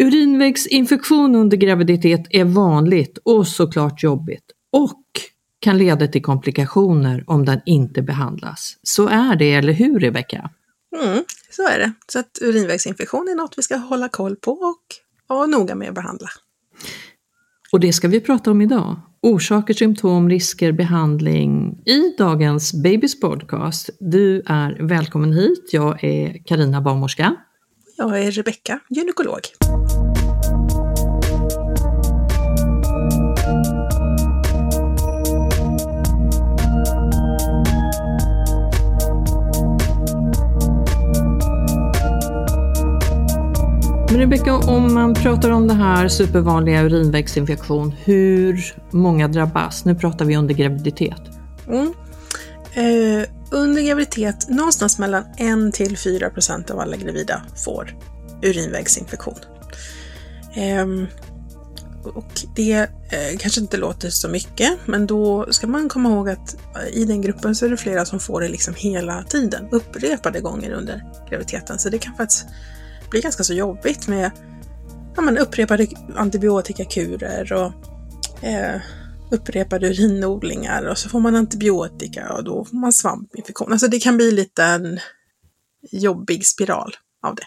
Urinvägsinfektion 0.00 1.34
under 1.34 1.56
graviditet 1.56 2.26
är 2.30 2.44
vanligt 2.44 3.18
och 3.22 3.46
såklart 3.48 4.02
jobbigt 4.02 4.44
och 4.72 5.02
kan 5.60 5.78
leda 5.78 6.06
till 6.06 6.22
komplikationer 6.22 7.24
om 7.26 7.44
den 7.44 7.60
inte 7.66 8.02
behandlas. 8.02 8.76
Så 8.82 9.08
är 9.08 9.36
det, 9.36 9.54
eller 9.54 9.72
hur 9.72 10.00
Rebecka? 10.00 10.50
Mm, 11.02 11.24
så 11.50 11.68
är 11.68 11.78
det. 11.78 11.92
Så 12.12 12.18
att 12.18 12.38
urinvägsinfektion 12.40 13.28
är 13.28 13.34
något 13.34 13.58
vi 13.58 13.62
ska 13.62 13.76
hålla 13.76 14.08
koll 14.08 14.36
på 14.36 14.52
och 14.52 14.82
vara 15.26 15.46
noga 15.46 15.74
med 15.74 15.88
att 15.88 15.94
behandla. 15.94 16.28
Och 17.72 17.80
det 17.80 17.92
ska 17.92 18.08
vi 18.08 18.20
prata 18.20 18.50
om 18.50 18.60
idag. 18.60 19.00
Orsaker, 19.22 19.74
symptom, 19.74 20.30
risker, 20.30 20.72
behandling 20.72 21.82
i 21.86 22.14
dagens 22.18 22.82
Babys 22.82 23.20
podcast. 23.20 23.90
Du 24.00 24.42
är 24.46 24.76
välkommen 24.80 25.32
hit. 25.32 25.68
Jag 25.72 26.04
är 26.04 26.44
Karina 26.44 26.80
barnmorska. 26.80 27.36
Jag 28.00 28.22
är 28.22 28.30
Rebecka, 28.30 28.80
gynekolog. 28.88 29.40
Men 44.08 44.18
Rebecka, 44.18 44.54
om 44.54 44.94
man 44.94 45.14
pratar 45.14 45.50
om 45.50 45.68
det 45.68 45.74
här 45.74 46.08
supervanliga 46.08 46.82
urinvägsinfektion, 46.82 47.94
hur 48.04 48.74
många 48.90 49.28
drabbas? 49.28 49.84
Nu 49.84 49.94
pratar 49.94 50.24
vi 50.24 50.36
under 50.36 50.54
graviditet. 50.54 51.22
Mm. 51.68 51.92
Eh, 52.74 53.37
under 53.50 53.82
graviditet, 53.82 54.48
någonstans 54.48 54.98
mellan 54.98 55.24
1 55.68 55.74
till 55.74 55.98
4 55.98 56.30
procent 56.30 56.70
av 56.70 56.80
alla 56.80 56.96
gravida 56.96 57.42
får 57.64 57.96
urinvägsinfektion. 58.42 59.38
Ehm, 60.54 61.06
och 62.04 62.40
det 62.56 62.72
eh, 63.10 63.38
kanske 63.38 63.60
inte 63.60 63.76
låter 63.76 64.10
så 64.10 64.28
mycket, 64.28 64.78
men 64.86 65.06
då 65.06 65.46
ska 65.50 65.66
man 65.66 65.88
komma 65.88 66.08
ihåg 66.08 66.28
att 66.28 66.54
eh, 66.54 66.98
i 66.98 67.04
den 67.04 67.22
gruppen 67.22 67.54
så 67.54 67.66
är 67.66 67.70
det 67.70 67.76
flera 67.76 68.04
som 68.04 68.20
får 68.20 68.40
det 68.40 68.48
liksom 68.48 68.74
hela 68.76 69.22
tiden, 69.22 69.68
upprepade 69.70 70.40
gånger 70.40 70.70
under 70.70 71.04
graviditeten. 71.30 71.78
Så 71.78 71.88
det 71.88 71.98
kan 71.98 72.14
faktiskt 72.14 72.46
bli 73.10 73.20
ganska 73.20 73.44
så 73.44 73.54
jobbigt 73.54 74.08
med 74.08 74.30
ja, 75.16 75.22
men 75.22 75.38
upprepade 75.38 75.86
antibiotikakurer 76.16 77.52
och 77.52 77.72
eh, 78.44 78.80
upprepade 79.30 79.88
urinodlingar 79.88 80.82
och 80.82 80.98
så 80.98 81.08
får 81.08 81.20
man 81.20 81.36
antibiotika 81.36 82.32
och 82.32 82.44
då 82.44 82.64
får 82.64 82.76
man 82.76 82.92
svampinfektion. 82.92 83.72
Alltså 83.72 83.88
det 83.88 83.98
kan 83.98 84.16
bli 84.16 84.30
lite 84.30 84.64
en 84.64 85.00
jobbig 85.90 86.46
spiral 86.46 86.96
av 87.22 87.34
det. 87.34 87.46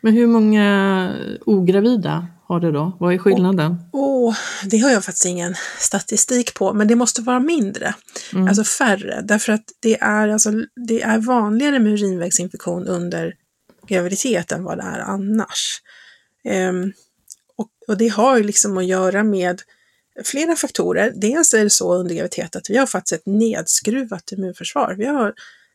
Men 0.00 0.12
hur 0.12 0.26
många 0.26 1.16
ogravida 1.46 2.26
har 2.48 2.60
det 2.60 2.72
då? 2.72 2.96
Vad 3.00 3.14
är 3.14 3.18
skillnaden? 3.18 3.76
Oh, 3.92 4.30
oh, 4.30 4.36
det 4.64 4.78
har 4.78 4.90
jag 4.90 5.04
faktiskt 5.04 5.26
ingen 5.26 5.54
statistik 5.78 6.54
på, 6.54 6.72
men 6.72 6.88
det 6.88 6.94
måste 6.94 7.22
vara 7.22 7.40
mindre, 7.40 7.94
mm. 8.32 8.48
alltså 8.48 8.64
färre, 8.64 9.22
därför 9.24 9.52
att 9.52 9.64
det 9.80 10.00
är, 10.00 10.28
alltså, 10.28 10.52
det 10.88 11.02
är 11.02 11.18
vanligare 11.18 11.78
med 11.78 11.92
urinvägsinfektion 11.92 12.86
under 12.86 13.34
graviditet 13.86 14.52
än 14.52 14.64
vad 14.64 14.78
det 14.78 14.84
är 14.84 14.98
annars. 14.98 15.82
Um, 16.70 16.92
och, 17.56 17.68
och, 17.88 17.96
det 17.96 18.08
har 18.08 18.36
ju 18.36 18.42
liksom 18.42 18.78
att 18.78 18.86
göra 18.86 19.24
med 19.24 19.62
flera 20.24 20.56
faktorer. 20.56 21.12
Dels 21.14 21.54
är 21.54 21.64
det 21.64 21.70
så 21.70 21.94
under 21.94 22.14
graviditet 22.14 22.56
att 22.56 22.70
vi 22.70 22.76
har 22.76 22.86
faktiskt 22.86 23.20
ett 23.20 23.26
nedskruvat 23.26 24.32
immunförsvar. 24.32 24.94
Vi 24.98 25.06
har 25.06 25.34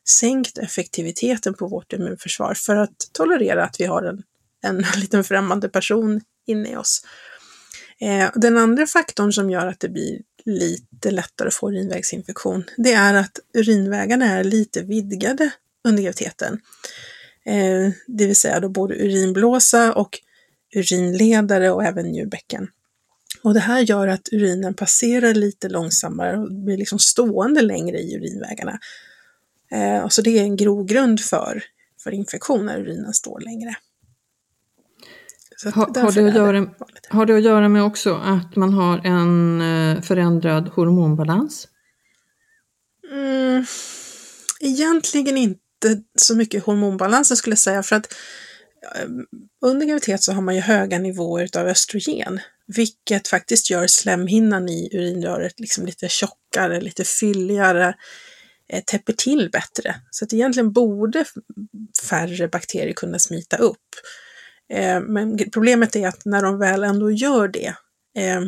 sänkt 0.09 0.57
effektiviteten 0.57 1.53
på 1.53 1.67
vårt 1.67 1.93
immunförsvar 1.93 2.53
för 2.53 2.75
att 2.75 3.09
tolerera 3.11 3.63
att 3.63 3.79
vi 3.79 3.85
har 3.85 4.03
en, 4.03 4.23
en 4.63 4.85
liten 5.01 5.23
främmande 5.23 5.69
person 5.69 6.21
inne 6.47 6.71
i 6.71 6.75
oss. 6.75 7.05
Eh, 7.99 8.29
den 8.35 8.57
andra 8.57 8.87
faktorn 8.87 9.33
som 9.33 9.49
gör 9.49 9.67
att 9.67 9.79
det 9.79 9.89
blir 9.89 10.21
lite 10.45 11.11
lättare 11.11 11.47
att 11.47 11.53
få 11.53 11.71
urinvägsinfektion, 11.71 12.63
det 12.77 12.93
är 12.93 13.13
att 13.13 13.39
urinvägarna 13.53 14.25
är 14.25 14.43
lite 14.43 14.81
vidgade 14.81 15.51
under 15.87 16.03
graviditeten. 16.03 16.59
Eh, 17.45 17.91
det 18.07 18.25
vill 18.25 18.35
säga 18.35 18.59
då 18.59 18.69
både 18.69 18.95
urinblåsa 18.95 19.93
och 19.93 20.19
urinledare 20.75 21.71
och 21.71 21.83
även 21.83 22.05
njurbäcken. 22.05 22.67
Och 23.43 23.53
det 23.53 23.59
här 23.59 23.79
gör 23.79 24.07
att 24.07 24.29
urinen 24.31 24.73
passerar 24.73 25.33
lite 25.33 25.69
långsammare 25.69 26.37
och 26.37 26.53
blir 26.53 26.77
liksom 26.77 26.99
stående 26.99 27.61
längre 27.61 27.97
i 27.97 28.15
urinvägarna. 28.15 28.79
Eh, 29.71 30.07
så 30.07 30.21
det 30.21 30.39
är 30.39 30.43
en 30.43 30.55
grogrund 30.55 31.19
för, 31.19 31.63
för 32.03 32.11
infektion 32.11 32.65
när 32.65 32.79
urinen 32.79 33.13
står 33.13 33.39
längre. 33.39 33.75
Ha, 35.63 35.81
har, 35.81 36.11
det 36.11 36.27
att 36.27 36.35
göra, 36.35 36.69
har 37.09 37.25
det 37.25 37.35
att 37.35 37.43
göra 37.43 37.69
med 37.69 37.83
också 37.83 38.15
att 38.15 38.55
man 38.55 38.73
har 38.73 39.05
en 39.05 39.61
eh, 39.61 40.01
förändrad 40.01 40.67
hormonbalans? 40.67 41.67
Mm, 43.11 43.65
egentligen 44.59 45.37
inte 45.37 46.01
så 46.15 46.35
mycket 46.35 46.63
hormonbalansen 46.63 47.37
skulle 47.37 47.51
jag 47.51 47.59
säga, 47.59 47.83
för 47.83 47.95
att 47.95 48.13
eh, 48.95 49.09
under 49.61 49.85
graviditet 49.85 50.23
så 50.23 50.33
har 50.33 50.41
man 50.41 50.55
ju 50.55 50.61
höga 50.61 50.99
nivåer 50.99 51.57
av 51.57 51.67
östrogen, 51.67 52.39
vilket 52.67 53.27
faktiskt 53.27 53.69
gör 53.69 53.87
slemhinnan 53.87 54.69
i 54.69 54.89
urinröret 54.91 55.59
liksom 55.59 55.85
lite 55.85 56.09
tjockare, 56.09 56.81
lite 56.81 57.03
fylligare, 57.03 57.95
eh, 58.69 58.83
täpper 58.83 59.13
till 59.13 59.49
bättre. 59.51 59.95
Så 60.11 60.25
att 60.25 60.33
egentligen 60.33 60.71
borde 60.71 61.25
färre 62.09 62.47
bakterier 62.47 62.93
kunna 62.93 63.19
smita 63.19 63.57
upp. 63.57 63.89
Eh, 64.73 65.01
men 65.01 65.51
problemet 65.51 65.95
är 65.95 66.07
att 66.07 66.25
när 66.25 66.41
de 66.41 66.59
väl 66.59 66.83
ändå 66.83 67.11
gör 67.11 67.47
det 67.47 67.75
eh, 68.17 68.41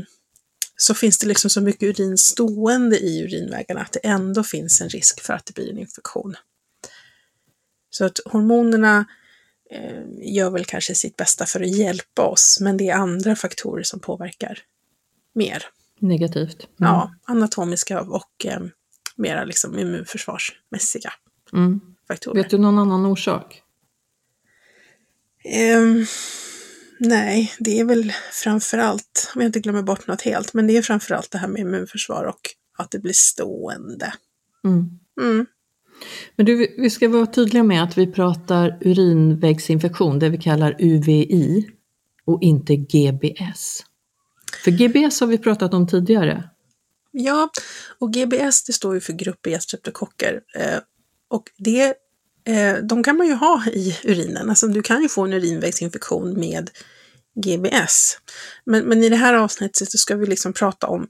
så 0.77 0.93
finns 0.93 1.17
det 1.17 1.27
liksom 1.27 1.49
så 1.49 1.61
mycket 1.61 1.83
urin 1.83 2.17
stående 2.17 2.99
i 2.99 3.23
urinvägarna 3.23 3.81
att 3.81 3.91
det 3.91 3.99
ändå 3.99 4.43
finns 4.43 4.81
en 4.81 4.89
risk 4.89 5.21
för 5.21 5.33
att 5.33 5.45
det 5.45 5.53
blir 5.53 5.69
en 5.69 5.77
infektion. 5.77 6.35
Så 7.89 8.05
att 8.05 8.19
hormonerna 8.25 8.97
eh, 8.99 9.22
gör 10.21 10.49
väl 10.49 10.65
kanske 10.65 10.95
sitt 10.95 11.17
bästa 11.17 11.45
för 11.45 11.61
att 11.61 11.77
hjälpa 11.77 12.21
oss, 12.21 12.57
men 12.61 12.77
det 12.77 12.89
är 12.89 12.95
andra 12.95 13.35
faktorer 13.35 13.83
som 13.83 13.99
påverkar 13.99 14.59
mer. 15.33 15.65
Negativt. 15.99 16.57
Mm. 16.79 16.91
Ja, 16.91 17.13
anatomiska 17.23 18.01
och 18.01 18.45
eh, 18.45 18.61
mera 19.15 19.43
liksom 19.43 19.79
immunförsvarsmässiga 19.79 21.13
Mm. 21.53 21.81
faktorer. 22.07 22.43
Vet 22.43 22.49
du 22.49 22.57
någon 22.57 22.79
annan 22.79 23.05
orsak? 23.05 23.61
Ehm, 25.43 26.05
nej, 26.99 27.53
det 27.59 27.79
är 27.79 27.85
väl 27.85 28.13
framför 28.31 28.77
allt, 28.77 29.31
om 29.35 29.41
jag 29.41 29.49
inte 29.49 29.59
glömmer 29.59 29.81
bort 29.81 30.07
något 30.07 30.21
helt, 30.21 30.53
men 30.53 30.67
det 30.67 30.77
är 30.77 30.81
framför 30.81 31.15
allt 31.15 31.31
det 31.31 31.37
här 31.37 31.47
med 31.47 31.61
immunförsvar 31.61 32.23
och 32.23 32.49
att 32.77 32.91
det 32.91 32.99
blir 32.99 33.13
stående. 33.13 34.13
Mm. 34.63 35.45
Men 36.35 36.45
du, 36.45 36.75
vi 36.77 36.89
ska 36.89 37.09
vara 37.09 37.25
tydliga 37.25 37.63
med 37.63 37.83
att 37.83 37.97
vi 37.97 38.07
pratar 38.07 38.77
urinvägsinfektion, 38.81 40.19
det 40.19 40.29
vi 40.29 40.37
kallar 40.37 40.75
UVI, 40.79 41.69
och 42.25 42.41
inte 42.41 42.75
GBS. 42.75 43.83
För 44.63 44.71
GBS 44.71 45.19
har 45.19 45.27
vi 45.27 45.37
pratat 45.37 45.73
om 45.73 45.87
tidigare. 45.87 46.49
Ja, 47.11 47.49
och 47.99 48.13
GBS 48.13 48.63
det 48.63 48.73
står 48.73 48.93
ju 48.93 49.01
för 49.01 49.13
grupp 49.13 49.41
B 49.41 49.57
streptokocker. 49.59 50.41
Eh, 50.55 50.79
och 51.29 51.43
det, 51.57 51.93
eh, 52.47 52.75
de 52.83 53.03
kan 53.03 53.17
man 53.17 53.27
ju 53.27 53.33
ha 53.33 53.65
i 53.65 53.97
urinen. 54.03 54.49
Alltså 54.49 54.67
du 54.67 54.81
kan 54.81 55.01
ju 55.01 55.09
få 55.09 55.23
en 55.23 55.33
urinvägsinfektion 55.33 56.39
med 56.39 56.69
GBS. 57.35 58.17
Men, 58.65 58.85
men 58.85 59.03
i 59.03 59.09
det 59.09 59.15
här 59.15 59.33
avsnittet 59.33 59.91
så 59.91 59.97
ska 59.97 60.15
vi 60.15 60.25
liksom 60.25 60.53
prata 60.53 60.87
om 60.87 61.07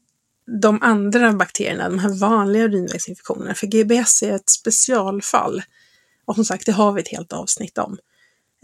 de 0.62 0.82
andra 0.82 1.34
bakterierna, 1.34 1.90
de 1.90 2.00
här 2.00 2.20
vanliga 2.20 2.64
urinvägsinfektionerna. 2.64 3.54
För 3.54 3.68
GBS 3.68 4.24
är 4.24 4.36
ett 4.36 4.50
specialfall. 4.50 5.62
Och 6.26 6.36
som 6.36 6.46
sagt, 6.46 6.66
det 6.66 6.72
har 6.72 6.92
vi 6.92 7.02
ett 7.02 7.08
helt 7.08 7.34
avsnitt 7.34 7.78
om. 7.78 7.98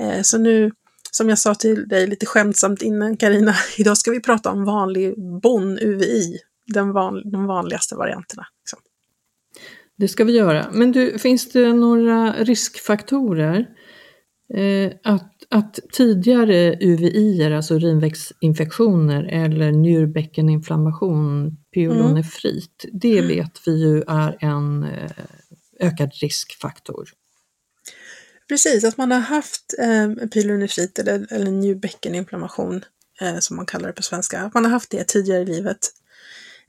Eh, 0.02 0.22
så 0.22 0.38
nu, 0.38 0.72
som 1.12 1.30
jag 1.30 1.38
sa 1.40 1.56
till 1.56 1.88
dig 1.88 2.08
lite 2.08 2.26
skämtsamt 2.26 2.82
innan 2.82 3.18
Karina, 3.18 3.56
idag 3.78 3.98
ska 3.98 4.12
vi 4.12 4.20
prata 4.20 4.52
om 4.52 4.66
vanlig 4.66 5.14
BON-UVI, 5.42 6.38
den 6.66 6.92
van, 6.92 7.32
de 7.32 7.46
vanligaste 7.46 7.96
varianterna. 7.96 8.46
Liksom. 8.62 8.80
Det 9.98 10.08
ska 10.08 10.24
vi 10.24 10.38
göra. 10.38 10.68
Men 10.72 10.92
du, 10.92 11.20
finns 11.20 11.52
det 11.52 11.74
några 11.74 12.34
riskfaktorer? 12.34 13.66
Eh, 14.54 14.92
att, 15.04 15.34
att 15.50 15.80
tidigare 15.94 16.78
UVI, 16.82 17.54
alltså 17.54 17.76
urinvägsinfektioner 17.76 19.24
eller 19.24 19.72
njurbäckeninflammation, 19.72 21.58
pyelonefrit, 21.74 22.86
det 22.94 23.22
vet 23.22 23.68
vi 23.68 23.72
ju 23.72 24.04
är 24.08 24.38
en 24.40 24.84
eh, 24.84 25.12
ökad 25.80 26.12
riskfaktor. 26.14 27.10
Precis, 28.48 28.84
att 28.84 28.98
man 28.98 29.12
har 29.12 29.20
haft 29.20 29.76
eh, 29.80 30.28
pylonefrit 30.28 31.00
eller, 31.00 31.34
eller 31.34 31.52
njurbäckeninflammation, 31.52 32.86
eh, 33.22 33.40
som 33.40 33.56
man 33.56 33.66
kallar 33.66 33.88
det 33.88 33.94
på 33.94 34.04
svenska, 34.04 34.40
att 34.40 34.54
man 34.54 34.66
har 34.66 34.72
haft 34.72 34.90
det 34.90 35.08
tidigare 35.08 35.42
i 35.42 35.46
livet 35.46 35.78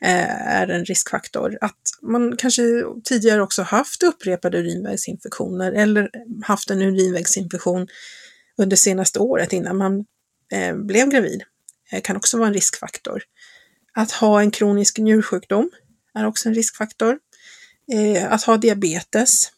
eh, 0.00 0.48
är 0.48 0.68
en 0.68 0.84
riskfaktor. 0.84 1.58
Att 1.60 1.80
man 2.02 2.36
kanske 2.36 2.62
tidigare 3.04 3.42
också 3.42 3.62
haft 3.62 4.02
upprepade 4.02 4.58
urinvägsinfektioner 4.58 5.72
eller 5.72 6.10
haft 6.44 6.70
en 6.70 6.82
urinvägsinfektion 6.82 7.88
under 8.56 8.76
senaste 8.76 9.18
året 9.18 9.52
innan 9.52 9.76
man 9.76 10.04
eh, 10.52 10.76
blev 10.76 11.10
gravid 11.10 11.42
eh, 11.92 12.00
kan 12.00 12.16
också 12.16 12.38
vara 12.38 12.48
en 12.48 12.54
riskfaktor. 12.54 13.22
Att 13.92 14.12
ha 14.12 14.40
en 14.40 14.50
kronisk 14.50 14.98
njursjukdom 14.98 15.70
är 16.14 16.26
också 16.26 16.48
en 16.48 16.54
riskfaktor. 16.54 17.18
Eh, 17.92 18.32
att 18.32 18.42
ha 18.42 18.56
diabetes, 18.56 19.50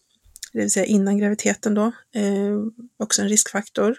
det 0.52 0.58
vill 0.58 0.70
säga 0.70 0.86
innan 0.86 1.18
graviditeten 1.18 1.74
då, 1.74 1.86
eh, 2.14 2.58
också 2.98 3.22
en 3.22 3.28
riskfaktor. 3.28 3.96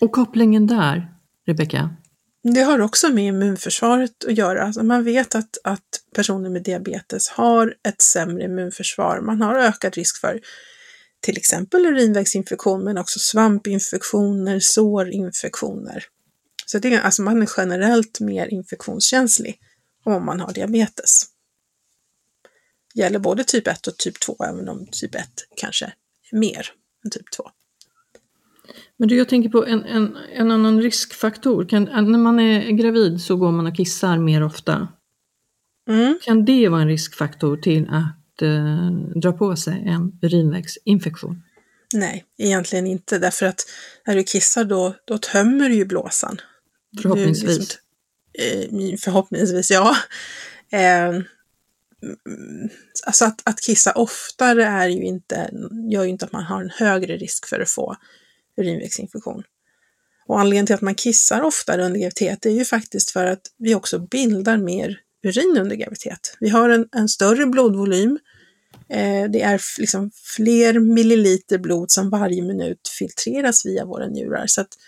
Och 0.00 0.12
kopplingen 0.12 0.66
där, 0.66 1.14
Rebecka? 1.46 1.96
Det 2.42 2.62
har 2.62 2.80
också 2.80 3.08
med 3.08 3.24
immunförsvaret 3.24 4.24
att 4.24 4.38
göra. 4.38 4.62
Alltså 4.62 4.82
man 4.82 5.04
vet 5.04 5.34
att, 5.34 5.58
att 5.64 5.80
personer 6.14 6.50
med 6.50 6.62
diabetes 6.62 7.28
har 7.28 7.74
ett 7.88 8.02
sämre 8.02 8.44
immunförsvar. 8.44 9.20
Man 9.20 9.42
har 9.42 9.54
ökad 9.54 9.94
risk 9.94 10.20
för 10.20 10.40
till 11.20 11.36
exempel 11.36 11.86
urinvägsinfektion, 11.86 12.84
men 12.84 12.98
också 12.98 13.18
svampinfektioner, 13.18 14.58
sårinfektioner. 14.60 16.04
Så 16.66 16.78
det 16.78 16.94
är, 16.94 17.00
alltså 17.00 17.22
man 17.22 17.42
är 17.42 17.50
generellt 17.56 18.20
mer 18.20 18.46
infektionskänslig 18.46 19.58
om 20.04 20.24
man 20.24 20.40
har 20.40 20.52
diabetes. 20.52 21.24
Gäller 22.94 23.18
både 23.18 23.44
typ 23.44 23.66
1 23.66 23.86
och 23.86 23.96
typ 23.96 24.20
2, 24.20 24.36
även 24.44 24.68
om 24.68 24.86
typ 24.92 25.14
1 25.14 25.24
kanske 25.56 25.84
är 26.30 26.38
mer 26.38 26.66
än 27.04 27.10
typ 27.10 27.30
2. 27.36 27.50
Men 28.96 29.08
du, 29.08 29.16
jag 29.16 29.28
tänker 29.28 29.50
på 29.50 29.66
en, 29.66 29.84
en, 29.84 30.16
en 30.32 30.50
annan 30.50 30.82
riskfaktor. 30.82 31.64
Kan, 31.64 31.84
när 31.84 32.18
man 32.18 32.40
är 32.40 32.70
gravid 32.70 33.20
så 33.20 33.36
går 33.36 33.52
man 33.52 33.66
och 33.66 33.76
kissar 33.76 34.18
mer 34.18 34.42
ofta. 34.42 34.88
Mm. 35.88 36.18
Kan 36.22 36.44
det 36.44 36.68
vara 36.68 36.82
en 36.82 36.88
riskfaktor 36.88 37.56
till 37.56 37.88
att 37.90 38.42
eh, 38.42 38.90
dra 39.20 39.32
på 39.32 39.56
sig 39.56 39.84
en 39.86 40.18
urinvägsinfektion? 40.22 41.42
Nej, 41.94 42.24
egentligen 42.38 42.86
inte, 42.86 43.18
därför 43.18 43.46
att 43.46 43.60
när 44.06 44.14
du 44.14 44.24
kissar 44.24 44.64
då, 44.64 44.94
då 45.04 45.18
tömmer 45.18 45.68
du 45.68 45.74
ju 45.74 45.84
blåsan. 45.84 46.40
Förhoppningsvis. 47.02 47.58
Du 47.58 47.78
liksom, 48.34 48.78
eh, 48.78 48.96
förhoppningsvis, 48.96 49.70
ja. 49.70 49.96
Eh, 50.72 51.20
alltså 53.06 53.24
att, 53.24 53.40
att 53.44 53.60
kissa 53.60 53.92
oftare 53.92 54.64
är 54.64 54.88
ju 54.88 55.02
inte, 55.02 55.50
gör 55.90 56.04
ju 56.04 56.10
inte 56.10 56.24
att 56.24 56.32
man 56.32 56.44
har 56.44 56.62
en 56.62 56.70
högre 56.70 57.16
risk 57.16 57.46
för 57.46 57.60
att 57.60 57.70
få 57.70 57.96
urinvägsinfektion. 58.56 59.42
Och 60.26 60.40
anledningen 60.40 60.66
till 60.66 60.74
att 60.74 60.80
man 60.80 60.94
kissar 60.94 61.42
oftare 61.42 61.84
under 61.84 62.00
graviditet 62.00 62.46
är 62.46 62.50
ju 62.50 62.64
faktiskt 62.64 63.10
för 63.10 63.24
att 63.24 63.42
vi 63.58 63.74
också 63.74 63.98
bildar 63.98 64.56
mer 64.56 65.00
urin 65.22 65.56
under 65.60 65.76
graviditet. 65.76 66.36
Vi 66.40 66.48
har 66.48 66.68
en, 66.68 66.88
en 66.92 67.08
större 67.08 67.46
blodvolym. 67.46 68.18
Eh, 68.88 69.30
det 69.30 69.42
är 69.42 69.60
liksom 69.78 70.10
fler 70.36 70.78
milliliter 70.78 71.58
blod 71.58 71.90
som 71.90 72.10
varje 72.10 72.42
minut 72.42 72.88
filtreras 72.98 73.66
via 73.66 73.84
våra 73.84 74.06
njurar. 74.06 74.46
Så 74.46 74.60
att 74.60 74.78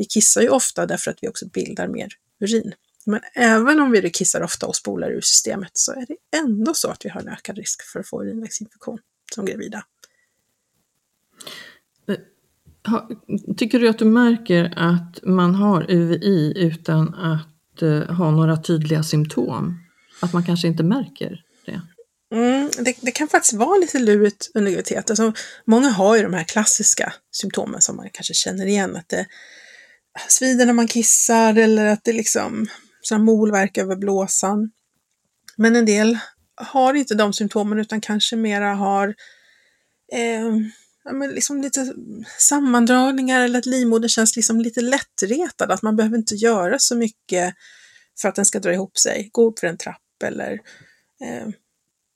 vi 0.00 0.04
kissar 0.04 0.42
ju 0.42 0.48
ofta 0.48 0.86
därför 0.86 1.10
att 1.10 1.18
vi 1.22 1.28
också 1.28 1.46
bildar 1.46 1.88
mer 1.88 2.08
urin. 2.40 2.72
Men 3.06 3.20
även 3.34 3.80
om 3.80 3.90
vi 3.90 4.10
kissar 4.10 4.42
ofta 4.42 4.66
och 4.66 4.76
spolar 4.76 5.10
ur 5.10 5.20
systemet 5.20 5.70
så 5.72 5.92
är 5.92 6.06
det 6.08 6.38
ändå 6.38 6.74
så 6.74 6.88
att 6.88 7.04
vi 7.04 7.08
har 7.08 7.20
en 7.20 7.28
ökad 7.28 7.58
risk 7.58 7.82
för 7.82 8.00
att 8.00 8.08
få 8.08 8.24
urinvägsinfektion 8.24 8.98
som 9.34 9.44
gravida. 9.44 9.84
Ha, 12.86 13.08
tycker 13.56 13.80
du 13.80 13.88
att 13.88 13.98
du 13.98 14.04
märker 14.04 14.72
att 14.76 15.20
man 15.22 15.54
har 15.54 15.90
UVI 15.90 16.52
utan 16.56 17.14
att 17.14 17.82
uh, 17.82 18.02
ha 18.02 18.30
några 18.30 18.56
tydliga 18.56 19.02
symptom? 19.02 19.80
Att 20.20 20.32
man 20.32 20.44
kanske 20.44 20.68
inte 20.68 20.82
märker 20.82 21.44
det? 21.66 21.82
Mm, 22.34 22.70
det, 22.78 22.96
det, 23.00 23.10
kan 23.10 23.28
faktiskt 23.28 23.52
vara 23.52 23.78
lite 23.78 23.98
lurigt 23.98 24.50
under 24.54 24.70
graviditet. 24.70 25.10
Alltså, 25.10 25.32
många 25.64 25.88
har 25.88 26.16
ju 26.16 26.22
de 26.22 26.34
här 26.34 26.44
klassiska 26.44 27.12
symptomen 27.32 27.80
som 27.80 27.96
man 27.96 28.10
kanske 28.12 28.34
känner 28.34 28.66
igen. 28.66 28.96
Att 28.96 29.08
det 29.08 29.26
svider 30.28 30.66
när 30.66 30.72
man 30.72 30.88
kissar 30.88 31.54
eller 31.58 31.86
att 31.86 32.04
det 32.04 32.12
liksom 32.12 32.66
sån 33.02 33.24
molverk 33.24 33.78
över 33.78 33.96
blåsan. 33.96 34.70
Men 35.56 35.76
en 35.76 35.86
del 35.86 36.18
har 36.56 36.94
inte 36.94 37.14
de 37.14 37.32
symptomen 37.32 37.78
utan 37.78 38.00
kanske 38.00 38.36
mera 38.36 38.74
har 38.74 39.14
eh, 40.12 40.46
ja, 41.04 41.12
men 41.12 41.30
liksom 41.30 41.62
lite 41.62 41.94
sammandragningar 42.38 43.40
eller 43.40 43.58
att 43.58 43.66
livmodern 43.66 44.08
känns 44.08 44.36
liksom 44.36 44.60
lite 44.60 44.80
lättretad. 44.80 45.70
Att 45.70 45.82
man 45.82 45.96
behöver 45.96 46.16
inte 46.16 46.34
göra 46.34 46.78
så 46.78 46.96
mycket 46.96 47.54
för 48.20 48.28
att 48.28 48.34
den 48.34 48.44
ska 48.44 48.58
dra 48.58 48.72
ihop 48.72 48.98
sig. 48.98 49.28
Gå 49.32 49.50
upp 49.50 49.58
för 49.58 49.66
en 49.66 49.78
trapp 49.78 50.22
eller 50.24 50.52
eh, 51.24 51.48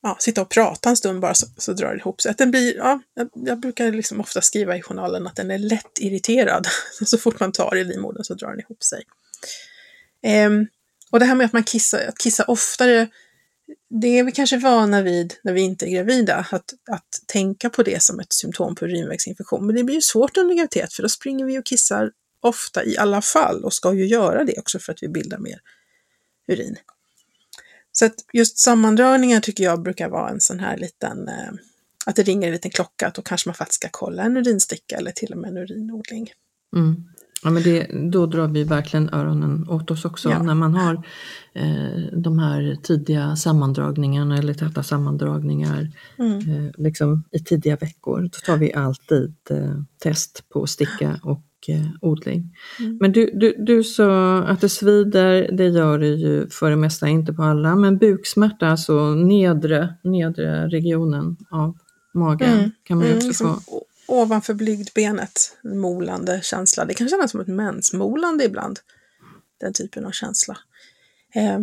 ja, 0.05 0.17
sitta 0.21 0.43
och 0.43 0.49
prata 0.49 0.89
en 0.89 0.97
stund 0.97 1.21
bara 1.21 1.35
så, 1.35 1.47
så 1.57 1.73
drar 1.73 1.91
det 1.91 1.99
ihop 1.99 2.21
sig. 2.21 2.31
Att 2.31 2.39
den 2.39 2.51
blir, 2.51 2.77
ja, 2.77 3.01
jag, 3.15 3.29
jag 3.35 3.61
brukar 3.61 3.93
liksom 3.93 4.21
ofta 4.21 4.41
skriva 4.41 4.77
i 4.77 4.83
journalen 4.83 5.27
att 5.27 5.37
den 5.37 5.51
är 5.51 5.59
lätt 5.59 5.99
irriterad. 5.99 6.67
Så 7.07 7.19
fort 7.19 7.41
man 7.41 7.53
tar 7.53 7.77
i 7.77 7.85
livmodern 7.85 8.25
så 8.25 8.35
drar 8.35 8.51
den 8.51 8.61
ihop 8.61 8.83
sig. 8.83 9.03
Ehm, 10.23 10.67
och 11.11 11.21
det 11.21 11.27
här 11.27 11.35
med 11.35 11.45
att 11.45 11.53
man 11.53 11.65
kissar, 11.65 12.07
att 12.09 12.19
kissa 12.19 12.45
oftare, 12.45 13.09
det 14.01 14.19
är 14.19 14.25
vi 14.25 14.33
kanske 14.33 14.57
vana 14.57 15.03
vid 15.03 15.35
när 15.43 15.53
vi 15.53 15.61
inte 15.61 15.87
är 15.87 15.91
gravida, 15.91 16.47
att, 16.51 16.75
att 16.91 17.09
tänka 17.27 17.71
på 17.71 17.83
det 17.83 18.03
som 18.03 18.21
ett 18.21 18.33
symptom 18.33 18.75
på 18.75 18.85
urinvägsinfektion. 18.85 19.67
Men 19.67 19.77
det 19.77 19.85
blir 19.85 19.95
ju 19.95 20.03
svårt 20.03 20.37
under 20.37 20.55
graviditet 20.55 20.93
för 20.93 21.03
då 21.03 21.09
springer 21.09 21.45
vi 21.45 21.59
och 21.59 21.67
kissar 21.67 22.11
ofta 22.41 22.85
i 22.85 22.97
alla 22.99 23.23
fall 23.23 23.65
och 23.65 23.73
ska 23.73 23.95
ju 23.95 24.07
göra 24.07 24.45
det 24.45 24.59
också 24.59 24.79
för 24.79 24.93
att 24.93 25.03
vi 25.03 25.09
bildar 25.09 25.39
mer 25.39 25.61
urin. 26.49 26.77
Så 27.99 28.07
att 28.07 28.15
just 28.33 28.59
sammandragningar 28.59 29.41
tycker 29.41 29.65
jag 29.65 29.83
brukar 29.83 30.09
vara 30.09 30.31
en 30.31 30.41
sån 30.41 30.61
här 30.61 30.77
liten, 30.77 31.29
eh, 31.29 31.53
att 32.07 32.17
det 32.17 32.23
ringer 32.23 32.47
en 32.47 32.53
liten 32.53 32.71
klocka, 32.71 33.07
att 33.07 33.15
då 33.15 33.23
kanske 33.23 33.49
man 33.49 33.55
faktiskt 33.55 33.81
ska 33.81 33.89
kolla 33.91 34.23
en 34.23 34.37
urinsticka 34.37 34.97
eller 34.97 35.11
till 35.11 35.33
och 35.33 35.39
med 35.39 35.51
en 35.51 35.57
urinodling. 35.57 36.31
Mm. 36.77 37.05
Ja, 37.43 37.51
men 37.51 37.63
det, 37.63 37.87
då 38.11 38.27
drar 38.27 38.49
vi 38.49 38.65
verkligen 38.65 39.15
öronen 39.15 39.69
åt 39.69 39.91
oss 39.91 40.05
också. 40.05 40.31
Ja. 40.31 40.43
När 40.43 40.55
man 40.55 40.75
har 40.75 40.95
eh, 41.53 42.03
de 42.13 42.39
här 42.39 42.77
tidiga 42.83 43.37
sammandragningarna 43.37 44.39
eller 44.39 44.55
täta 44.55 44.83
sammandragningar 44.83 45.91
Mm. 46.19 46.39
eh, 46.39 46.73
liksom 46.79 47.25
i 47.31 47.39
tidiga 47.39 47.77
veckor. 47.77 48.23
Då 48.23 48.39
tar 48.47 48.57
vi 48.57 48.75
alltid 48.75 49.35
eh, 49.51 49.75
test 50.03 50.45
på 50.49 50.67
sticka 50.67 51.21
och 51.23 51.41
eh, 51.69 51.87
odling. 52.01 52.57
Mm. 52.81 52.97
Men 53.01 53.13
du, 53.13 53.31
du, 53.35 53.55
du 53.59 53.85
sa 53.85 54.39
att 54.43 54.61
det 54.61 54.69
svider, 54.69 55.49
det 55.53 55.69
gör 55.69 55.99
det 55.99 56.07
ju 56.09 56.49
för 56.49 56.71
det 56.71 56.77
mesta, 56.77 57.09
inte 57.09 57.33
på 57.33 57.43
alla. 57.43 57.77
Men 57.77 57.99
buksmärta, 57.99 58.67
alltså 58.67 59.15
nedre, 59.15 59.95
nedre 60.03 60.69
regionen 60.69 61.37
av 61.51 61.79
magen 62.15 62.53
Mm. 62.59 62.71
kan 62.85 62.97
man 62.99 63.07
ju 63.07 63.13
Mm, 63.13 63.19
också 63.19 63.29
liksom 63.29 63.61
få. 63.61 63.77
o- 63.77 63.85
ovanför 64.07 64.55
blygdbenet, 64.55 65.57
en 65.65 65.79
molande 65.79 66.41
känsla. 66.43 66.85
Det 66.85 66.95
kan 66.95 67.09
kännas 67.09 67.31
som 67.31 67.41
ett 67.41 67.47
mensmolande 67.49 68.45
ibland, 68.45 68.79
den 69.61 69.73
typen 69.73 70.05
av 70.07 70.11
känsla. 70.11 70.59
Eh, 71.35 71.61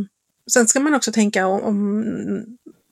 sen 0.54 0.68
ska 0.68 0.80
man 0.80 0.96
också 0.96 1.12
tänka 1.12 1.48
om, 1.48 1.62
om, 1.64 2.04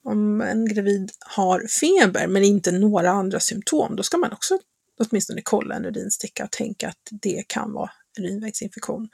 om 0.03 0.41
en 0.41 0.65
gravid 0.73 1.11
har 1.35 1.63
feber 1.79 2.27
men 2.27 2.43
inte 2.43 2.71
några 2.71 3.09
andra 3.09 3.39
symptom, 3.39 3.95
då 3.95 4.03
ska 4.03 4.17
man 4.17 4.31
också 4.33 4.59
åtminstone 4.99 5.41
kolla 5.41 5.75
en 5.75 5.85
urinsticka 5.85 6.43
och 6.43 6.51
tänka 6.51 6.89
att 6.89 7.07
det 7.11 7.43
kan 7.47 7.73
vara 7.73 7.91
urinvägsinfektion. 8.19 9.09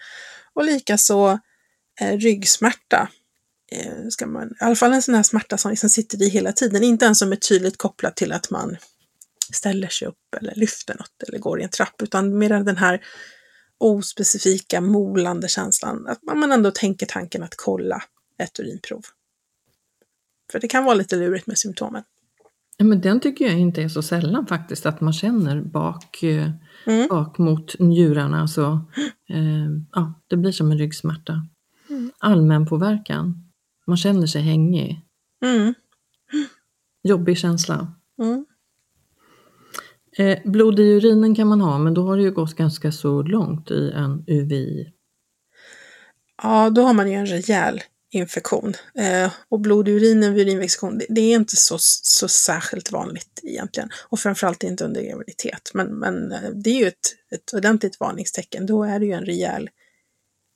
Och 0.54 0.66
likaså 0.66 1.40
eh, 2.02 2.18
ryggsmärta. 2.18 3.10
Eh, 3.72 4.08
ska 4.10 4.28
man, 4.28 4.48
I 4.48 4.56
alla 4.60 4.76
fall 4.76 4.94
en 4.94 5.02
sån 5.02 5.16
här 5.16 5.24
smärta 5.24 5.58
som 5.58 5.72
liksom 5.72 5.90
sitter 5.90 6.22
i 6.22 6.30
hela 6.30 6.52
tiden, 6.52 6.84
inte 6.84 7.06
ens 7.06 7.20
som 7.20 7.32
är 7.32 7.36
tydligt 7.36 7.78
kopplad 7.78 8.16
till 8.16 8.32
att 8.32 8.50
man 8.50 8.78
ställer 9.54 9.88
sig 9.88 10.08
upp 10.08 10.36
eller 10.38 10.56
lyfter 10.56 10.96
något 10.96 11.24
eller 11.28 11.40
går 11.40 11.60
i 11.62 11.64
en 11.64 11.70
trapp, 11.70 12.02
utan 12.02 12.38
mer 12.38 12.50
den 12.50 12.78
här 12.78 13.06
ospecifika 13.78 14.82
molande 14.82 15.48
känslan, 15.48 16.08
att 16.08 16.24
man 16.24 16.52
ändå 16.52 16.72
tänker 16.72 17.06
tanken 17.06 17.44
att 17.44 17.56
kolla 17.56 18.04
ett 18.38 18.60
urinprov. 18.60 19.06
För 20.52 20.60
det 20.60 20.68
kan 20.68 20.86
vara 20.86 20.96
lite 20.96 21.16
lurigt 21.16 21.48
med 21.48 21.58
symptomen. 21.58 22.04
Men 22.84 23.02
den 23.02 23.20
tycker 23.20 23.46
jag 23.46 23.60
inte 23.60 23.82
är 23.84 23.90
så 23.90 24.02
sällan 24.02 24.48
faktiskt, 24.48 24.86
att 24.86 25.02
man 25.02 25.14
känner 25.14 25.62
bak, 25.62 26.24
eh, 26.24 26.52
Mm. 26.88 27.08
bak 27.08 27.38
mot 27.38 27.80
njurarna. 27.80 28.48
Så, 28.48 28.72
eh, 29.30 29.70
ja, 29.94 30.14
det 30.28 30.38
blir 30.38 30.52
som 30.52 30.72
en 30.72 30.78
ryggsmärta. 30.78 31.48
Mm. 31.90 32.12
Allmän 32.20 32.66
påverkan. 32.66 33.52
Man 33.88 33.98
känner 33.98 34.28
sig 34.28 34.42
hängig. 34.42 35.02
Mm. 35.46 35.74
Jobbig 37.04 37.38
känsla. 37.38 37.94
Mm. 38.22 38.46
Eh, 40.18 40.40
blod 40.52 40.80
i 40.80 40.84
urinen 40.84 41.36
kan 41.36 41.48
man 41.48 41.62
ha, 41.62 41.78
men 41.80 41.94
då 41.94 42.08
har 42.08 42.18
det 42.18 42.24
ju 42.24 42.32
gått 42.32 42.56
ganska 42.56 42.92
så 42.92 43.22
långt 43.22 43.72
i 43.72 43.92
en 43.96 44.24
UVI. 44.28 44.92
Ja, 46.44 46.70
då 46.70 46.82
har 46.82 46.94
man 46.94 47.08
ju 47.12 47.14
en 47.14 47.26
rejäl 47.26 47.80
infektion. 48.16 48.74
Eh, 48.96 49.32
och 49.50 49.60
blod 49.60 49.88
i 49.88 49.92
urinen 49.92 50.34
vid 50.34 50.48
urinvägsinfektion, 50.48 50.98
det, 50.98 51.06
det 51.10 51.22
är 51.22 51.36
inte 51.36 51.56
så, 51.56 51.78
så 51.80 52.28
särskilt 52.28 52.92
vanligt 52.92 53.40
egentligen. 53.44 53.90
Och 54.10 54.20
framförallt 54.20 54.64
inte 54.64 54.86
under 54.86 55.02
graviditet. 55.02 55.72
Men, 55.74 55.88
men 55.88 56.32
eh, 56.32 56.50
det 56.50 56.70
är 56.70 56.80
ju 56.80 56.88
ett, 56.88 57.16
ett 57.32 57.54
ordentligt 57.54 58.00
varningstecken. 58.00 58.66
Då 58.66 58.84
är 58.84 59.00
det 59.00 59.06
ju 59.06 59.12
en 59.12 59.26
rejäl 59.26 59.70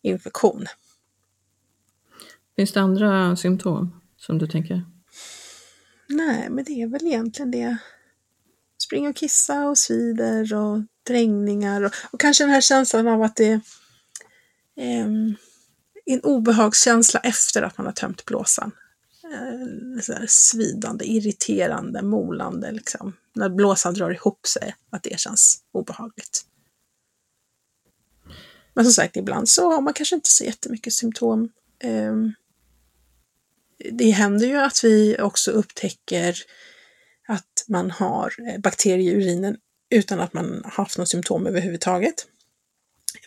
infektion. 0.03 0.65
Finns 2.55 2.71
det 2.71 2.81
andra 2.81 3.35
symptom 3.35 4.01
som 4.17 4.37
du 4.37 4.47
tänker? 4.47 4.85
Nej, 6.07 6.49
men 6.49 6.63
det 6.63 6.81
är 6.81 6.87
väl 6.87 7.07
egentligen 7.07 7.51
det. 7.51 7.77
Springa 8.83 9.09
och 9.09 9.15
kissa 9.15 9.69
och 9.69 9.77
svider 9.77 10.53
och 10.53 10.81
drängningar 11.07 11.81
och, 11.81 11.91
och 12.11 12.19
kanske 12.19 12.43
den 12.43 12.51
här 12.51 12.61
känslan 12.61 13.07
av 13.07 13.21
att 13.21 13.35
det 13.35 13.61
ehm, 14.77 15.35
en 16.13 16.21
obehagskänsla 16.21 17.19
efter 17.19 17.61
att 17.61 17.77
man 17.77 17.85
har 17.85 17.93
tömt 17.93 18.25
blåsan. 18.25 18.71
Eh, 19.23 20.01
så 20.01 20.11
där 20.11 20.25
svidande, 20.27 21.05
irriterande, 21.05 22.01
molande 22.01 22.71
liksom. 22.71 23.15
När 23.35 23.49
blåsan 23.49 23.93
drar 23.93 24.11
ihop 24.11 24.47
sig, 24.47 24.75
att 24.89 25.03
det 25.03 25.19
känns 25.19 25.63
obehagligt. 25.71 26.45
Men 28.73 28.85
som 28.85 28.93
sagt, 28.93 29.17
ibland 29.17 29.49
så 29.49 29.71
har 29.71 29.81
man 29.81 29.93
kanske 29.93 30.15
inte 30.15 30.29
så 30.29 30.43
jättemycket 30.43 30.93
symptom. 30.93 31.49
Ehm, 31.79 32.33
det 33.91 34.11
händer 34.11 34.47
ju 34.47 34.57
att 34.57 34.83
vi 34.83 35.17
också 35.19 35.51
upptäcker 35.51 36.37
att 37.27 37.65
man 37.67 37.91
har 37.91 38.33
eh, 38.47 38.59
bakterier 38.59 39.13
i 39.13 39.15
urinen 39.15 39.57
utan 39.89 40.19
att 40.19 40.33
man 40.33 40.61
har 40.63 40.71
haft 40.71 40.97
något 40.97 41.09
symptom 41.09 41.47
överhuvudtaget. 41.47 42.27